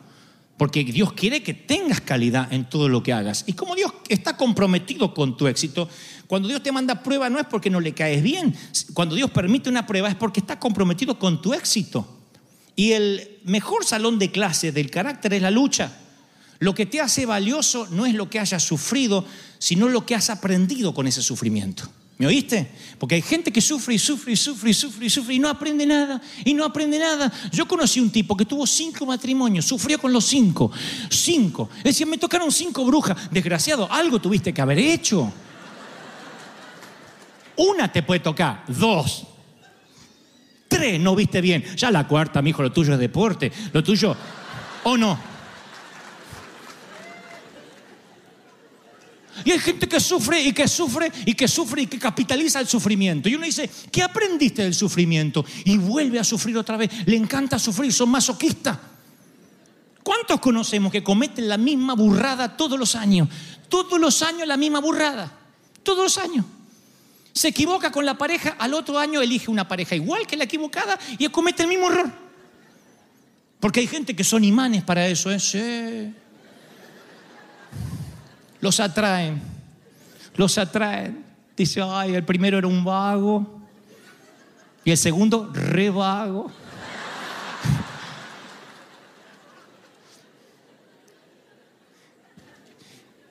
Porque 0.57 0.83
Dios 0.83 1.13
quiere 1.13 1.43
que 1.43 1.53
tengas 1.53 2.01
calidad 2.01 2.51
en 2.53 2.69
todo 2.69 2.87
lo 2.87 3.01
que 3.01 3.13
hagas. 3.13 3.43
Y 3.47 3.53
como 3.53 3.75
Dios 3.75 3.91
está 4.07 4.37
comprometido 4.37 5.13
con 5.13 5.35
tu 5.35 5.47
éxito, 5.47 5.89
cuando 6.27 6.47
Dios 6.47 6.61
te 6.63 6.71
manda 6.71 7.01
prueba 7.01 7.29
no 7.29 7.39
es 7.39 7.45
porque 7.45 7.69
no 7.69 7.79
le 7.79 7.93
caes 7.93 8.23
bien. 8.23 8.55
Cuando 8.93 9.15
Dios 9.15 9.31
permite 9.31 9.69
una 9.69 9.85
prueba 9.85 10.09
es 10.09 10.15
porque 10.15 10.39
está 10.39 10.59
comprometido 10.59 11.17
con 11.17 11.41
tu 11.41 11.53
éxito. 11.53 12.07
Y 12.75 12.91
el 12.93 13.39
mejor 13.43 13.85
salón 13.85 14.17
de 14.17 14.31
clase 14.31 14.71
del 14.71 14.89
carácter 14.89 15.33
es 15.33 15.41
la 15.41 15.51
lucha. 15.51 15.91
Lo 16.59 16.73
que 16.73 16.85
te 16.85 17.01
hace 17.01 17.25
valioso 17.25 17.87
no 17.91 18.05
es 18.05 18.13
lo 18.13 18.29
que 18.29 18.39
hayas 18.39 18.63
sufrido, 18.63 19.25
sino 19.63 19.87
lo 19.87 20.05
que 20.05 20.13
has 20.13 20.29
aprendido 20.29 20.93
con 20.93 21.07
ese 21.07 21.21
sufrimiento. 21.21 21.89
¿Me 22.17 22.27
oíste? 22.27 22.69
Porque 22.99 23.15
hay 23.15 23.21
gente 23.21 23.49
que 23.49 23.61
sufre 23.61 23.95
y 23.95 23.97
sufre 23.97 24.33
y 24.33 24.35
sufre 24.35 24.71
y 24.71 24.73
sufre 24.73 25.05
y 25.05 25.09
sufre 25.09 25.35
y 25.35 25.39
no 25.39 25.47
aprende 25.47 25.85
nada, 25.85 26.21
y 26.43 26.53
no 26.53 26.65
aprende 26.65 26.99
nada. 26.99 27.31
Yo 27.49 27.65
conocí 27.65 28.01
un 28.01 28.09
tipo 28.09 28.35
que 28.35 28.43
tuvo 28.43 28.67
cinco 28.67 29.05
matrimonios, 29.05 29.63
sufrió 29.63 29.97
con 29.99 30.11
los 30.11 30.25
cinco, 30.25 30.69
cinco. 31.09 31.69
Decía, 31.81 32.05
me 32.05 32.17
tocaron 32.17 32.51
cinco 32.51 32.83
brujas. 32.83 33.31
Desgraciado, 33.31 33.89
algo 33.89 34.19
tuviste 34.19 34.53
que 34.53 34.61
haber 34.61 34.79
hecho. 34.79 35.31
Una 37.55 37.89
te 37.89 38.03
puede 38.03 38.19
tocar, 38.19 38.65
dos. 38.67 39.23
Tres 40.67 40.99
no 40.99 41.15
viste 41.15 41.39
bien. 41.39 41.63
Ya 41.77 41.89
la 41.89 42.05
cuarta, 42.05 42.41
mi 42.41 42.49
hijo, 42.49 42.63
lo 42.63 42.73
tuyo 42.73 42.91
es 42.91 42.99
deporte. 42.99 43.49
Lo 43.71 43.81
tuyo, 43.81 44.13
¿o 44.83 44.97
no? 44.97 45.32
Y 49.45 49.51
hay 49.51 49.59
gente 49.59 49.87
que 49.87 49.99
sufre 49.99 50.41
y 50.41 50.53
que 50.53 50.67
sufre 50.67 51.11
y 51.25 51.33
que 51.33 51.47
sufre 51.47 51.83
y 51.83 51.87
que 51.87 51.99
capitaliza 51.99 52.59
el 52.59 52.67
sufrimiento. 52.67 53.29
Y 53.29 53.35
uno 53.35 53.45
dice, 53.45 53.69
¿qué 53.91 54.03
aprendiste 54.03 54.63
del 54.63 54.73
sufrimiento? 54.73 55.45
Y 55.65 55.77
vuelve 55.77 56.19
a 56.19 56.23
sufrir 56.23 56.57
otra 56.57 56.77
vez. 56.77 56.91
Le 57.05 57.15
encanta 57.15 57.59
sufrir, 57.59 57.91
son 57.91 58.09
masoquistas. 58.09 58.77
¿Cuántos 60.03 60.39
conocemos 60.39 60.91
que 60.91 61.03
cometen 61.03 61.47
la 61.47 61.57
misma 61.57 61.95
burrada 61.95 62.57
todos 62.57 62.77
los 62.77 62.95
años? 62.95 63.29
Todos 63.69 63.99
los 63.99 64.21
años 64.21 64.47
la 64.47 64.57
misma 64.57 64.79
burrada. 64.79 65.31
Todos 65.81 66.03
los 66.03 66.17
años. 66.17 66.45
Se 67.33 67.47
equivoca 67.47 67.91
con 67.91 68.05
la 68.05 68.17
pareja, 68.17 68.55
al 68.59 68.73
otro 68.73 68.99
año 68.99 69.21
elige 69.21 69.49
una 69.49 69.67
pareja 69.67 69.95
igual 69.95 70.27
que 70.27 70.37
la 70.37 70.43
equivocada 70.43 70.99
y 71.17 71.27
comete 71.29 71.63
el 71.63 71.69
mismo 71.69 71.89
error. 71.89 72.11
Porque 73.59 73.79
hay 73.79 73.87
gente 73.87 74.15
que 74.15 74.23
son 74.23 74.43
imanes 74.43 74.83
para 74.83 75.07
eso. 75.07 75.31
¿eh? 75.31 75.39
Sí. 75.39 76.13
Los 78.63 78.79
atraen. 78.79 79.41
Los 80.37 80.57
atraen. 80.57 81.21
Dice, 81.57 81.81
ay, 81.83 82.15
el 82.15 82.23
primero 82.23 82.57
era 82.57 82.65
un 82.65 82.81
vago. 82.85 83.61
Y 84.85 84.91
el 84.91 84.97
segundo, 84.97 85.51
re 85.53 85.89
vago. 85.89 86.49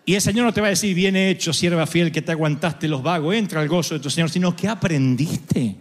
Y 0.05 0.17
el 0.17 0.21
Señor 0.21 0.45
no 0.45 0.53
te 0.53 0.61
va 0.61 0.67
a 0.67 0.71
decir, 0.71 0.95
bien 0.95 1.17
hecho, 1.17 1.53
sierva 1.55 1.87
fiel, 1.87 2.13
que 2.13 2.21
te 2.21 2.33
aguantaste 2.33 2.87
los 2.89 3.03
vagos, 3.03 3.35
entra 3.35 3.61
al 3.61 3.69
gozo 3.69 3.95
de 3.95 4.01
tu 4.01 4.11
Señor, 4.11 4.29
sino 4.29 4.55
que 4.55 4.69
aprendiste. 4.69 5.77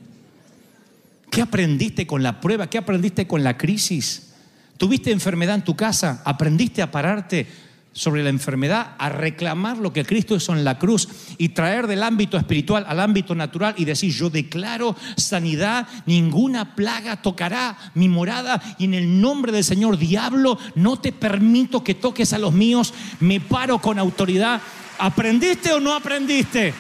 ¿Qué 1.30 1.42
aprendiste 1.42 2.08
con 2.08 2.24
la 2.24 2.40
prueba? 2.40 2.70
¿Qué 2.70 2.78
aprendiste 2.78 3.28
con 3.28 3.44
la 3.44 3.58
crisis? 3.58 4.32
¿Tuviste 4.78 5.12
enfermedad 5.12 5.56
en 5.56 5.64
tu 5.64 5.76
casa? 5.76 6.22
¿Aprendiste 6.24 6.82
a 6.84 6.92
pararte 6.92 7.48
sobre 7.93 8.23
la 8.23 8.30
enfermedad, 8.30 8.95
a 8.97 9.10
reclamar 9.10 9.77
lo 9.77 9.91
que 9.91 10.06
Cristo 10.06 10.36
hizo 10.36 10.54
en 10.54 10.63
la 10.63 10.80
cruz 10.80 11.10
y 11.38 11.49
traer 11.49 11.88
del 11.88 12.04
ámbito 12.04 12.38
espiritual 12.38 12.86
al 12.88 12.99
ámbito 12.99 13.36
natural 13.36 13.73
y 13.77 13.86
decir, 13.86 14.13
yo 14.13 14.30
declaro 14.30 14.95
sanidad, 15.17 15.88
ninguna 16.06 16.75
plaga 16.75 17.21
tocará 17.21 17.77
mi 17.93 18.08
morada 18.08 18.62
y 18.77 18.86
en 18.86 18.93
el 18.93 19.19
nombre 19.19 19.51
del 19.51 19.63
Señor 19.63 19.97
diablo 19.97 20.58
no 20.75 20.99
te 20.99 21.12
permito 21.12 21.84
que 21.84 21.95
toques 21.95 22.32
a 22.34 22.39
los 22.39 22.54
míos, 22.54 22.93
me 23.19 23.39
paro 23.39 23.80
con 23.80 23.99
autoridad. 23.99 24.62
¿Aprendiste 24.97 25.73
o 25.73 25.80
no 25.80 25.93
aprendiste? 25.93 26.73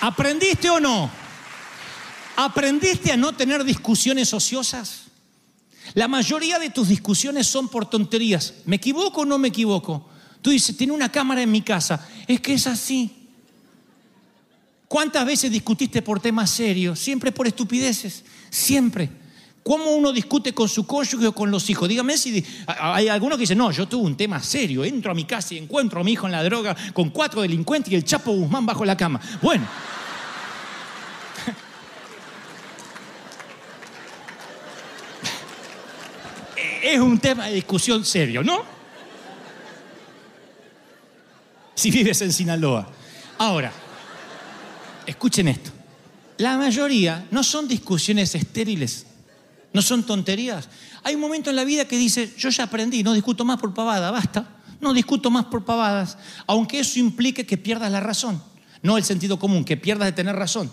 ¿Aprendiste 0.00 0.70
o 0.70 0.80
no? 0.80 1.10
¿Aprendiste 2.36 3.12
a 3.12 3.16
no 3.16 3.34
tener 3.34 3.64
discusiones 3.64 4.32
ociosas? 4.32 5.07
La 5.94 6.08
mayoría 6.08 6.58
de 6.58 6.70
tus 6.70 6.88
discusiones 6.88 7.46
son 7.46 7.68
por 7.68 7.88
tonterías. 7.88 8.54
¿Me 8.64 8.76
equivoco 8.76 9.22
o 9.22 9.24
no 9.24 9.38
me 9.38 9.48
equivoco? 9.48 10.08
Tú 10.42 10.50
dices, 10.50 10.76
tiene 10.76 10.92
una 10.92 11.10
cámara 11.10 11.42
en 11.42 11.50
mi 11.50 11.62
casa. 11.62 12.06
Es 12.26 12.40
que 12.40 12.54
es 12.54 12.66
así. 12.66 13.14
¿Cuántas 14.86 15.26
veces 15.26 15.50
discutiste 15.50 16.02
por 16.02 16.20
temas 16.20 16.50
serios? 16.50 16.98
Siempre 16.98 17.32
por 17.32 17.46
estupideces. 17.46 18.24
Siempre. 18.50 19.10
¿Cómo 19.62 19.90
uno 19.94 20.12
discute 20.12 20.54
con 20.54 20.68
su 20.68 20.86
cónyuge 20.86 21.26
o 21.26 21.34
con 21.34 21.50
los 21.50 21.68
hijos? 21.68 21.88
Dígame 21.88 22.16
si 22.16 22.42
hay 22.66 23.08
algunos 23.08 23.36
que 23.36 23.42
dicen, 23.42 23.58
no, 23.58 23.70
yo 23.70 23.86
tuve 23.86 24.06
un 24.06 24.16
tema 24.16 24.42
serio, 24.42 24.82
entro 24.82 25.12
a 25.12 25.14
mi 25.14 25.24
casa 25.24 25.54
y 25.54 25.58
encuentro 25.58 26.00
a 26.00 26.04
mi 26.04 26.12
hijo 26.12 26.24
en 26.24 26.32
la 26.32 26.42
droga 26.42 26.74
con 26.94 27.10
cuatro 27.10 27.42
delincuentes 27.42 27.92
y 27.92 27.96
el 27.96 28.04
Chapo 28.04 28.32
Guzmán 28.32 28.64
bajo 28.64 28.84
la 28.84 28.96
cama. 28.96 29.20
Bueno. 29.42 29.66
Es 36.94 37.00
un 37.00 37.18
tema 37.18 37.46
de 37.46 37.54
discusión 37.54 38.04
serio, 38.04 38.42
¿no? 38.42 38.62
Si 41.74 41.90
vives 41.90 42.20
en 42.22 42.32
Sinaloa. 42.32 42.90
Ahora, 43.38 43.72
escuchen 45.06 45.48
esto. 45.48 45.70
La 46.38 46.56
mayoría 46.56 47.26
no 47.30 47.42
son 47.42 47.68
discusiones 47.68 48.34
estériles, 48.34 49.06
no 49.72 49.82
son 49.82 50.04
tonterías. 50.04 50.68
Hay 51.04 51.14
un 51.14 51.20
momento 51.20 51.50
en 51.50 51.56
la 51.56 51.64
vida 51.64 51.84
que 51.86 51.96
dice, 51.96 52.32
yo 52.36 52.48
ya 52.48 52.64
aprendí, 52.64 53.02
no 53.02 53.12
discuto 53.12 53.44
más 53.44 53.58
por 53.58 53.74
pavada, 53.74 54.10
basta. 54.10 54.56
No 54.80 54.94
discuto 54.94 55.30
más 55.30 55.46
por 55.46 55.64
pavadas, 55.64 56.16
aunque 56.46 56.78
eso 56.78 57.00
implique 57.00 57.44
que 57.44 57.56
pierdas 57.56 57.90
la 57.90 58.00
razón. 58.00 58.42
no 58.80 58.96
el 58.96 59.02
sentido 59.02 59.38
común, 59.40 59.64
que 59.64 59.76
pierdas 59.76 60.06
de 60.06 60.12
tener 60.12 60.36
razón. 60.36 60.70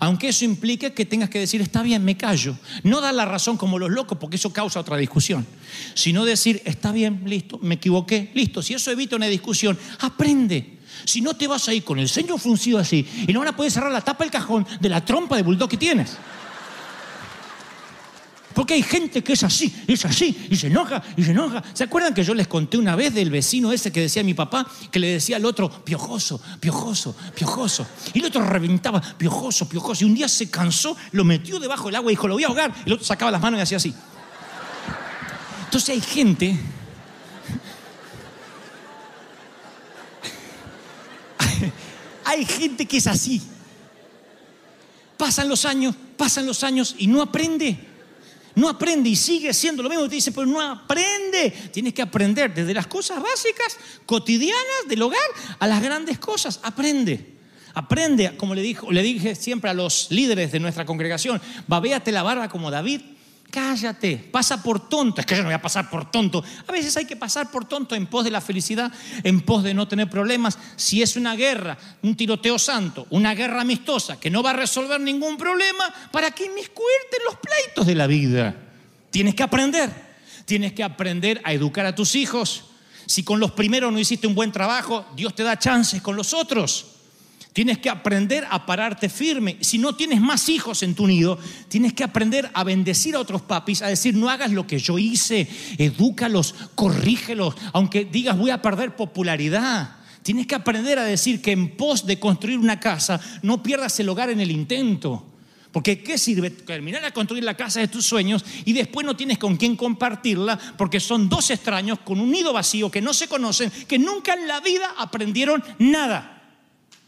Aunque 0.00 0.28
eso 0.28 0.44
implique 0.44 0.92
que 0.92 1.04
tengas 1.04 1.30
que 1.30 1.38
decir, 1.38 1.60
está 1.60 1.82
bien, 1.82 2.04
me 2.04 2.16
callo. 2.16 2.56
No 2.82 3.00
dar 3.00 3.14
la 3.14 3.24
razón 3.24 3.56
como 3.56 3.78
los 3.78 3.90
locos, 3.90 4.18
porque 4.18 4.36
eso 4.36 4.52
causa 4.52 4.80
otra 4.80 4.96
discusión. 4.96 5.46
Sino 5.94 6.24
decir, 6.24 6.62
está 6.64 6.92
bien, 6.92 7.22
listo, 7.26 7.58
me 7.62 7.76
equivoqué, 7.76 8.30
listo. 8.34 8.62
Si 8.62 8.74
eso 8.74 8.90
evita 8.90 9.16
una 9.16 9.26
discusión, 9.26 9.78
aprende. 10.00 10.78
Si 11.04 11.20
no 11.20 11.34
te 11.34 11.46
vas 11.46 11.68
a 11.68 11.74
ir 11.74 11.84
con 11.84 11.98
el 11.98 12.08
ceño 12.08 12.38
fruncido 12.38 12.78
así 12.78 13.06
y 13.26 13.32
no 13.32 13.40
van 13.40 13.48
a 13.48 13.56
poder 13.56 13.70
cerrar 13.70 13.92
la 13.92 14.00
tapa 14.00 14.24
del 14.24 14.30
cajón 14.30 14.66
de 14.80 14.88
la 14.88 15.04
trompa 15.04 15.36
de 15.36 15.42
bulldog 15.42 15.68
que 15.68 15.76
tienes. 15.76 16.16
Porque 18.58 18.74
hay 18.74 18.82
gente 18.82 19.22
que 19.22 19.34
es 19.34 19.44
así, 19.44 19.72
es 19.86 20.04
así, 20.04 20.48
y 20.50 20.56
se 20.56 20.66
enoja, 20.66 21.00
y 21.16 21.22
se 21.22 21.30
enoja. 21.30 21.62
¿Se 21.72 21.84
acuerdan 21.84 22.12
que 22.12 22.24
yo 22.24 22.34
les 22.34 22.48
conté 22.48 22.76
una 22.76 22.96
vez 22.96 23.14
del 23.14 23.30
vecino 23.30 23.70
ese 23.70 23.92
que 23.92 24.00
decía 24.00 24.24
mi 24.24 24.34
papá, 24.34 24.66
que 24.90 24.98
le 24.98 25.06
decía 25.12 25.36
al 25.36 25.44
otro, 25.44 25.70
piojoso, 25.70 26.40
piojoso, 26.58 27.14
piojoso? 27.36 27.86
Y 28.14 28.18
el 28.18 28.24
otro 28.24 28.44
reventaba, 28.44 29.00
piojoso, 29.00 29.68
piojoso. 29.68 30.02
Y 30.02 30.08
un 30.08 30.14
día 30.16 30.26
se 30.26 30.50
cansó, 30.50 30.96
lo 31.12 31.24
metió 31.24 31.60
debajo 31.60 31.84
del 31.84 31.94
agua 31.94 32.10
y 32.10 32.16
dijo, 32.16 32.26
lo 32.26 32.34
voy 32.34 32.42
a 32.42 32.48
ahogar. 32.48 32.74
Y 32.84 32.88
el 32.88 32.94
otro 32.94 33.06
sacaba 33.06 33.30
las 33.30 33.40
manos 33.40 33.60
y 33.60 33.62
hacía 33.62 33.76
así. 33.76 33.94
Entonces 35.66 35.90
hay 35.90 36.00
gente 36.00 36.58
hay 42.24 42.44
gente 42.44 42.86
que 42.86 42.96
es 42.96 43.06
así. 43.06 43.40
Pasan 45.16 45.48
los 45.48 45.64
años, 45.64 45.94
pasan 46.16 46.44
los 46.44 46.64
años 46.64 46.96
y 46.98 47.06
no 47.06 47.22
aprende. 47.22 47.87
No 48.58 48.68
aprende 48.68 49.08
y 49.08 49.14
sigue 49.14 49.54
siendo 49.54 49.84
lo 49.84 49.88
mismo. 49.88 50.08
Te 50.08 50.16
dice, 50.16 50.32
pero 50.32 50.44
no 50.44 50.60
aprende. 50.60 51.50
Tienes 51.72 51.94
que 51.94 52.02
aprender 52.02 52.52
desde 52.52 52.74
las 52.74 52.88
cosas 52.88 53.22
básicas, 53.22 53.76
cotidianas 54.04 54.88
del 54.88 55.00
hogar, 55.00 55.20
a 55.60 55.66
las 55.68 55.80
grandes 55.80 56.18
cosas. 56.18 56.58
Aprende. 56.64 57.34
Aprende, 57.74 58.36
como 58.36 58.56
le, 58.56 58.62
dijo, 58.62 58.90
le 58.90 59.02
dije 59.02 59.36
siempre 59.36 59.70
a 59.70 59.74
los 59.74 60.08
líderes 60.10 60.50
de 60.50 60.58
nuestra 60.58 60.84
congregación, 60.84 61.40
babéate 61.68 62.10
la 62.10 62.24
barba 62.24 62.48
como 62.48 62.72
David. 62.72 63.00
Cállate, 63.58 64.16
pasa 64.16 64.62
por 64.62 64.88
tonto. 64.88 65.20
Es 65.20 65.26
que 65.26 65.34
yo 65.34 65.42
no 65.42 65.48
voy 65.48 65.54
a 65.54 65.60
pasar 65.60 65.90
por 65.90 66.08
tonto. 66.12 66.44
A 66.64 66.70
veces 66.70 66.96
hay 66.96 67.06
que 67.06 67.16
pasar 67.16 67.50
por 67.50 67.64
tonto 67.64 67.96
en 67.96 68.06
pos 68.06 68.22
de 68.22 68.30
la 68.30 68.40
felicidad, 68.40 68.92
en 69.24 69.40
pos 69.40 69.64
de 69.64 69.74
no 69.74 69.88
tener 69.88 70.08
problemas. 70.08 70.56
Si 70.76 71.02
es 71.02 71.16
una 71.16 71.34
guerra, 71.34 71.76
un 72.02 72.14
tiroteo 72.14 72.56
santo, 72.56 73.08
una 73.10 73.34
guerra 73.34 73.62
amistosa 73.62 74.20
que 74.20 74.30
no 74.30 74.44
va 74.44 74.50
a 74.50 74.52
resolver 74.52 75.00
ningún 75.00 75.36
problema, 75.36 75.92
¿para 76.12 76.30
qué 76.30 76.44
inmiscuirte 76.44 77.16
en 77.18 77.24
los 77.24 77.34
pleitos 77.34 77.84
de 77.84 77.96
la 77.96 78.06
vida? 78.06 78.54
Tienes 79.10 79.34
que 79.34 79.42
aprender. 79.42 79.90
Tienes 80.44 80.72
que 80.72 80.84
aprender 80.84 81.40
a 81.42 81.52
educar 81.52 81.84
a 81.84 81.96
tus 81.96 82.14
hijos. 82.14 82.66
Si 83.06 83.24
con 83.24 83.40
los 83.40 83.50
primeros 83.50 83.92
no 83.92 83.98
hiciste 83.98 84.28
un 84.28 84.36
buen 84.36 84.52
trabajo, 84.52 85.04
Dios 85.16 85.34
te 85.34 85.42
da 85.42 85.58
chances 85.58 86.00
con 86.00 86.14
los 86.14 86.32
otros. 86.32 86.97
Tienes 87.58 87.78
que 87.78 87.90
aprender 87.90 88.46
a 88.48 88.64
pararte 88.66 89.08
firme. 89.08 89.56
Si 89.62 89.78
no 89.78 89.96
tienes 89.96 90.20
más 90.20 90.48
hijos 90.48 90.84
en 90.84 90.94
tu 90.94 91.08
nido, 91.08 91.40
tienes 91.66 91.92
que 91.92 92.04
aprender 92.04 92.48
a 92.54 92.62
bendecir 92.62 93.16
a 93.16 93.18
otros 93.18 93.42
papis, 93.42 93.82
a 93.82 93.88
decir, 93.88 94.14
no 94.14 94.30
hagas 94.30 94.52
lo 94.52 94.64
que 94.64 94.78
yo 94.78 94.96
hice, 94.96 95.48
edúcalos, 95.76 96.54
corrígelos, 96.76 97.56
aunque 97.72 98.04
digas 98.04 98.38
voy 98.38 98.50
a 98.50 98.62
perder 98.62 98.94
popularidad. 98.94 99.96
Tienes 100.22 100.46
que 100.46 100.54
aprender 100.54 101.00
a 101.00 101.02
decir 101.02 101.42
que 101.42 101.50
en 101.50 101.76
pos 101.76 102.06
de 102.06 102.20
construir 102.20 102.60
una 102.60 102.78
casa, 102.78 103.20
no 103.42 103.60
pierdas 103.60 103.98
el 103.98 104.08
hogar 104.08 104.30
en 104.30 104.38
el 104.38 104.52
intento. 104.52 105.26
Porque 105.72 106.00
¿qué 106.00 106.16
sirve 106.16 106.50
terminar 106.50 107.04
a 107.04 107.10
construir 107.10 107.42
la 107.42 107.56
casa 107.56 107.80
de 107.80 107.88
tus 107.88 108.06
sueños 108.06 108.44
y 108.66 108.72
después 108.72 109.04
no 109.04 109.16
tienes 109.16 109.36
con 109.36 109.56
quién 109.56 109.74
compartirla 109.74 110.56
porque 110.78 111.00
son 111.00 111.28
dos 111.28 111.50
extraños 111.50 111.98
con 112.04 112.20
un 112.20 112.30
nido 112.30 112.52
vacío 112.52 112.88
que 112.88 113.02
no 113.02 113.12
se 113.12 113.26
conocen, 113.26 113.72
que 113.88 113.98
nunca 113.98 114.34
en 114.34 114.46
la 114.46 114.60
vida 114.60 114.94
aprendieron 114.96 115.64
nada? 115.80 116.36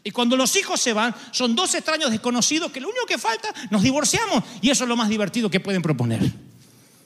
Y 0.03 0.11
cuando 0.11 0.35
los 0.35 0.55
hijos 0.55 0.81
se 0.81 0.93
van, 0.93 1.13
son 1.31 1.55
dos 1.55 1.73
extraños 1.75 2.09
desconocidos 2.09 2.71
que 2.71 2.79
lo 2.79 2.89
único 2.89 3.05
que 3.05 3.17
falta, 3.17 3.53
nos 3.69 3.83
divorciamos. 3.83 4.43
Y 4.61 4.69
eso 4.69 4.83
es 4.83 4.87
lo 4.87 4.95
más 4.95 5.09
divertido 5.09 5.49
que 5.49 5.59
pueden 5.59 5.81
proponer. 5.81 6.31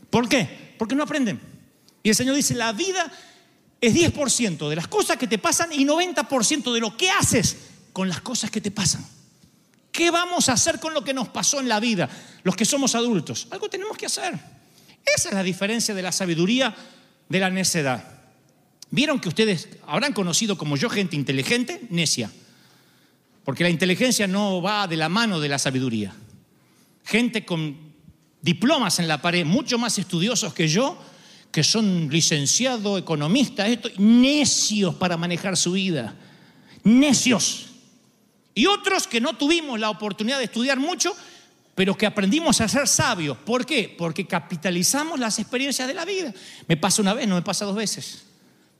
¿Por 0.10 0.29
qué? 0.29 0.73
Porque 0.77 0.95
no 0.95 1.03
aprenden. 1.03 1.39
Y 2.03 2.10
el 2.10 2.15
Señor 2.15 2.36
dice, 2.36 2.55
la 2.55 2.71
vida 2.71 3.12
es 3.81 3.93
10% 3.93 4.69
de 4.69 4.75
las 4.75 4.88
cosas 4.88 5.17
que 5.17 5.27
te 5.27 5.38
pasan 5.38 5.73
y 5.73 5.86
90% 5.86 6.73
de 6.73 6.79
lo 6.79 6.95
que 6.95 7.10
haces 7.10 7.58
con 7.91 8.08
las 8.08 8.21
cosas 8.21 8.49
que 8.49 8.62
te 8.62 8.71
pasan. 8.71 9.05
¿Qué 9.91 10.12
vamos 10.12 10.49
a 10.49 10.53
hacer 10.53 10.79
con 10.79 10.93
lo 10.93 11.03
que 11.03 11.13
nos 11.13 11.29
pasó 11.29 11.60
en 11.60 11.69
la 11.69 11.79
vida, 11.79 12.10
los 12.43 12.55
que 12.55 12.65
somos 12.65 12.95
adultos? 12.95 13.47
Algo 13.51 13.69
tenemos 13.69 13.97
que 13.97 14.05
hacer. 14.05 14.34
Esa 15.05 15.29
es 15.29 15.36
la 15.36 15.43
diferencia 15.43 15.93
de 15.93 16.01
la 16.01 16.12
sabiduría 16.12 16.75
de 17.29 17.39
la 17.39 17.49
necedad. 17.49 18.03
¿Vieron 18.89 19.19
que 19.19 19.29
ustedes 19.29 19.69
habrán 19.88 20.13
conocido 20.13 20.58
como 20.58 20.77
yo 20.77 20.89
gente 20.89 21.15
inteligente? 21.15 21.81
Necia. 21.89 22.31
Porque 23.45 23.63
la 23.63 23.69
inteligencia 23.69 24.27
no 24.27 24.62
va 24.62 24.88
de 24.88 24.97
la 24.97 25.08
mano 25.08 25.39
de 25.39 25.47
la 25.47 25.60
sabiduría. 25.60 26.13
Gente 27.05 27.45
con 27.45 27.77
diplomas 28.41 28.99
en 28.99 29.08
la 29.08 29.21
pared, 29.21 29.45
mucho 29.45 29.77
más 29.77 29.97
estudiosos 29.99 30.53
que 30.53 30.67
yo, 30.67 30.97
que 31.51 31.63
son 31.63 32.10
licenciados, 32.10 32.99
economistas, 32.99 33.69
esto, 33.69 33.89
necios 33.97 34.95
para 34.95 35.15
manejar 35.15 35.55
su 35.55 35.73
vida. 35.73 36.15
Necios. 36.84 37.67
Y 38.55 38.65
otros 38.65 39.08
que 39.08 39.21
no 39.21 39.38
tuvimos 39.38 39.79
la 39.79 39.89
oportunidad 39.89 40.39
de 40.39 40.45
estudiar 40.45 40.79
mucho, 40.79 41.15
pero 41.75 41.95
que 41.95 42.05
aprendimos 42.05 42.62
a 42.62 42.67
ser 42.67 42.88
sabios. 42.88 43.38
¿Por 43.38 43.65
qué? 43.65 43.93
Porque 43.95 44.25
capitalizamos 44.25 45.19
las 45.19 45.38
experiencias 45.38 45.88
de 45.88 45.93
la 45.93 46.05
vida. 46.05 46.34
Me 46.67 46.77
pasa 46.77 47.01
una 47.01 47.13
vez, 47.13 47.27
no 47.27 47.36
me 47.36 47.41
pasa 47.41 47.65
dos 47.65 47.75
veces. 47.75 48.25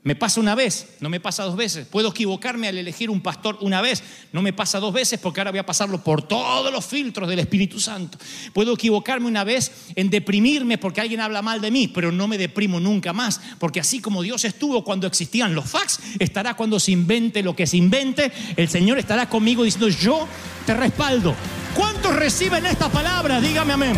Me 0.06 0.16
pasa 0.16 0.40
una 0.40 0.54
vez, 0.54 0.88
no 1.00 1.10
me 1.10 1.20
pasa 1.20 1.42
dos 1.46 1.56
veces. 1.56 1.88
Puedo 1.88 2.10
equivocarme 2.10 2.68
al 2.68 2.78
elegir 2.78 3.10
un 3.10 3.22
pastor 3.22 3.58
una 3.62 3.82
vez, 3.82 4.04
no 4.32 4.44
me 4.44 4.54
pasa 4.54 4.80
dos 4.80 4.94
veces 4.94 5.20
porque 5.20 5.40
ahora 5.40 5.50
voy 5.50 5.58
a 5.58 5.66
pasarlo 5.66 6.04
por 6.04 6.22
todos 6.22 6.72
los 6.72 6.86
filtros 6.86 7.28
del 7.28 7.40
Espíritu 7.40 7.80
Santo. 7.80 8.20
Puedo 8.54 8.76
equivocarme 8.76 9.26
una 9.26 9.44
vez 9.44 9.72
en 9.96 10.12
deprimirme 10.12 10.78
porque 10.78 11.02
alguien 11.02 11.22
habla 11.22 11.42
mal 11.42 11.60
de 11.60 11.72
mí, 11.72 11.88
pero 11.88 12.12
no 12.12 12.28
me 12.28 12.38
deprimo 12.38 12.80
nunca 12.80 13.14
más, 13.14 13.42
porque 13.58 13.80
así 13.80 14.00
como 14.00 14.22
Dios 14.22 14.46
estuvo 14.46 14.84
cuando 14.84 15.08
existían 15.08 15.56
los 15.56 15.68
fax, 15.68 16.00
estará 16.20 16.54
cuando 16.54 16.80
se 16.80 16.92
invente 16.92 17.42
lo 17.42 17.56
que 17.56 17.66
se 17.66 17.78
invente, 17.78 18.32
el 18.58 18.70
Señor 18.70 19.00
estará 19.00 19.28
conmigo 19.28 19.64
diciendo, 19.64 19.90
yo 19.90 20.28
te 20.68 20.76
respaldo. 20.76 21.34
¿Cuántos 21.74 22.16
reciben 22.16 22.68
esta 22.68 22.90
palabra? 22.90 23.42
Dígame 23.42 23.74
amén. 23.74 23.96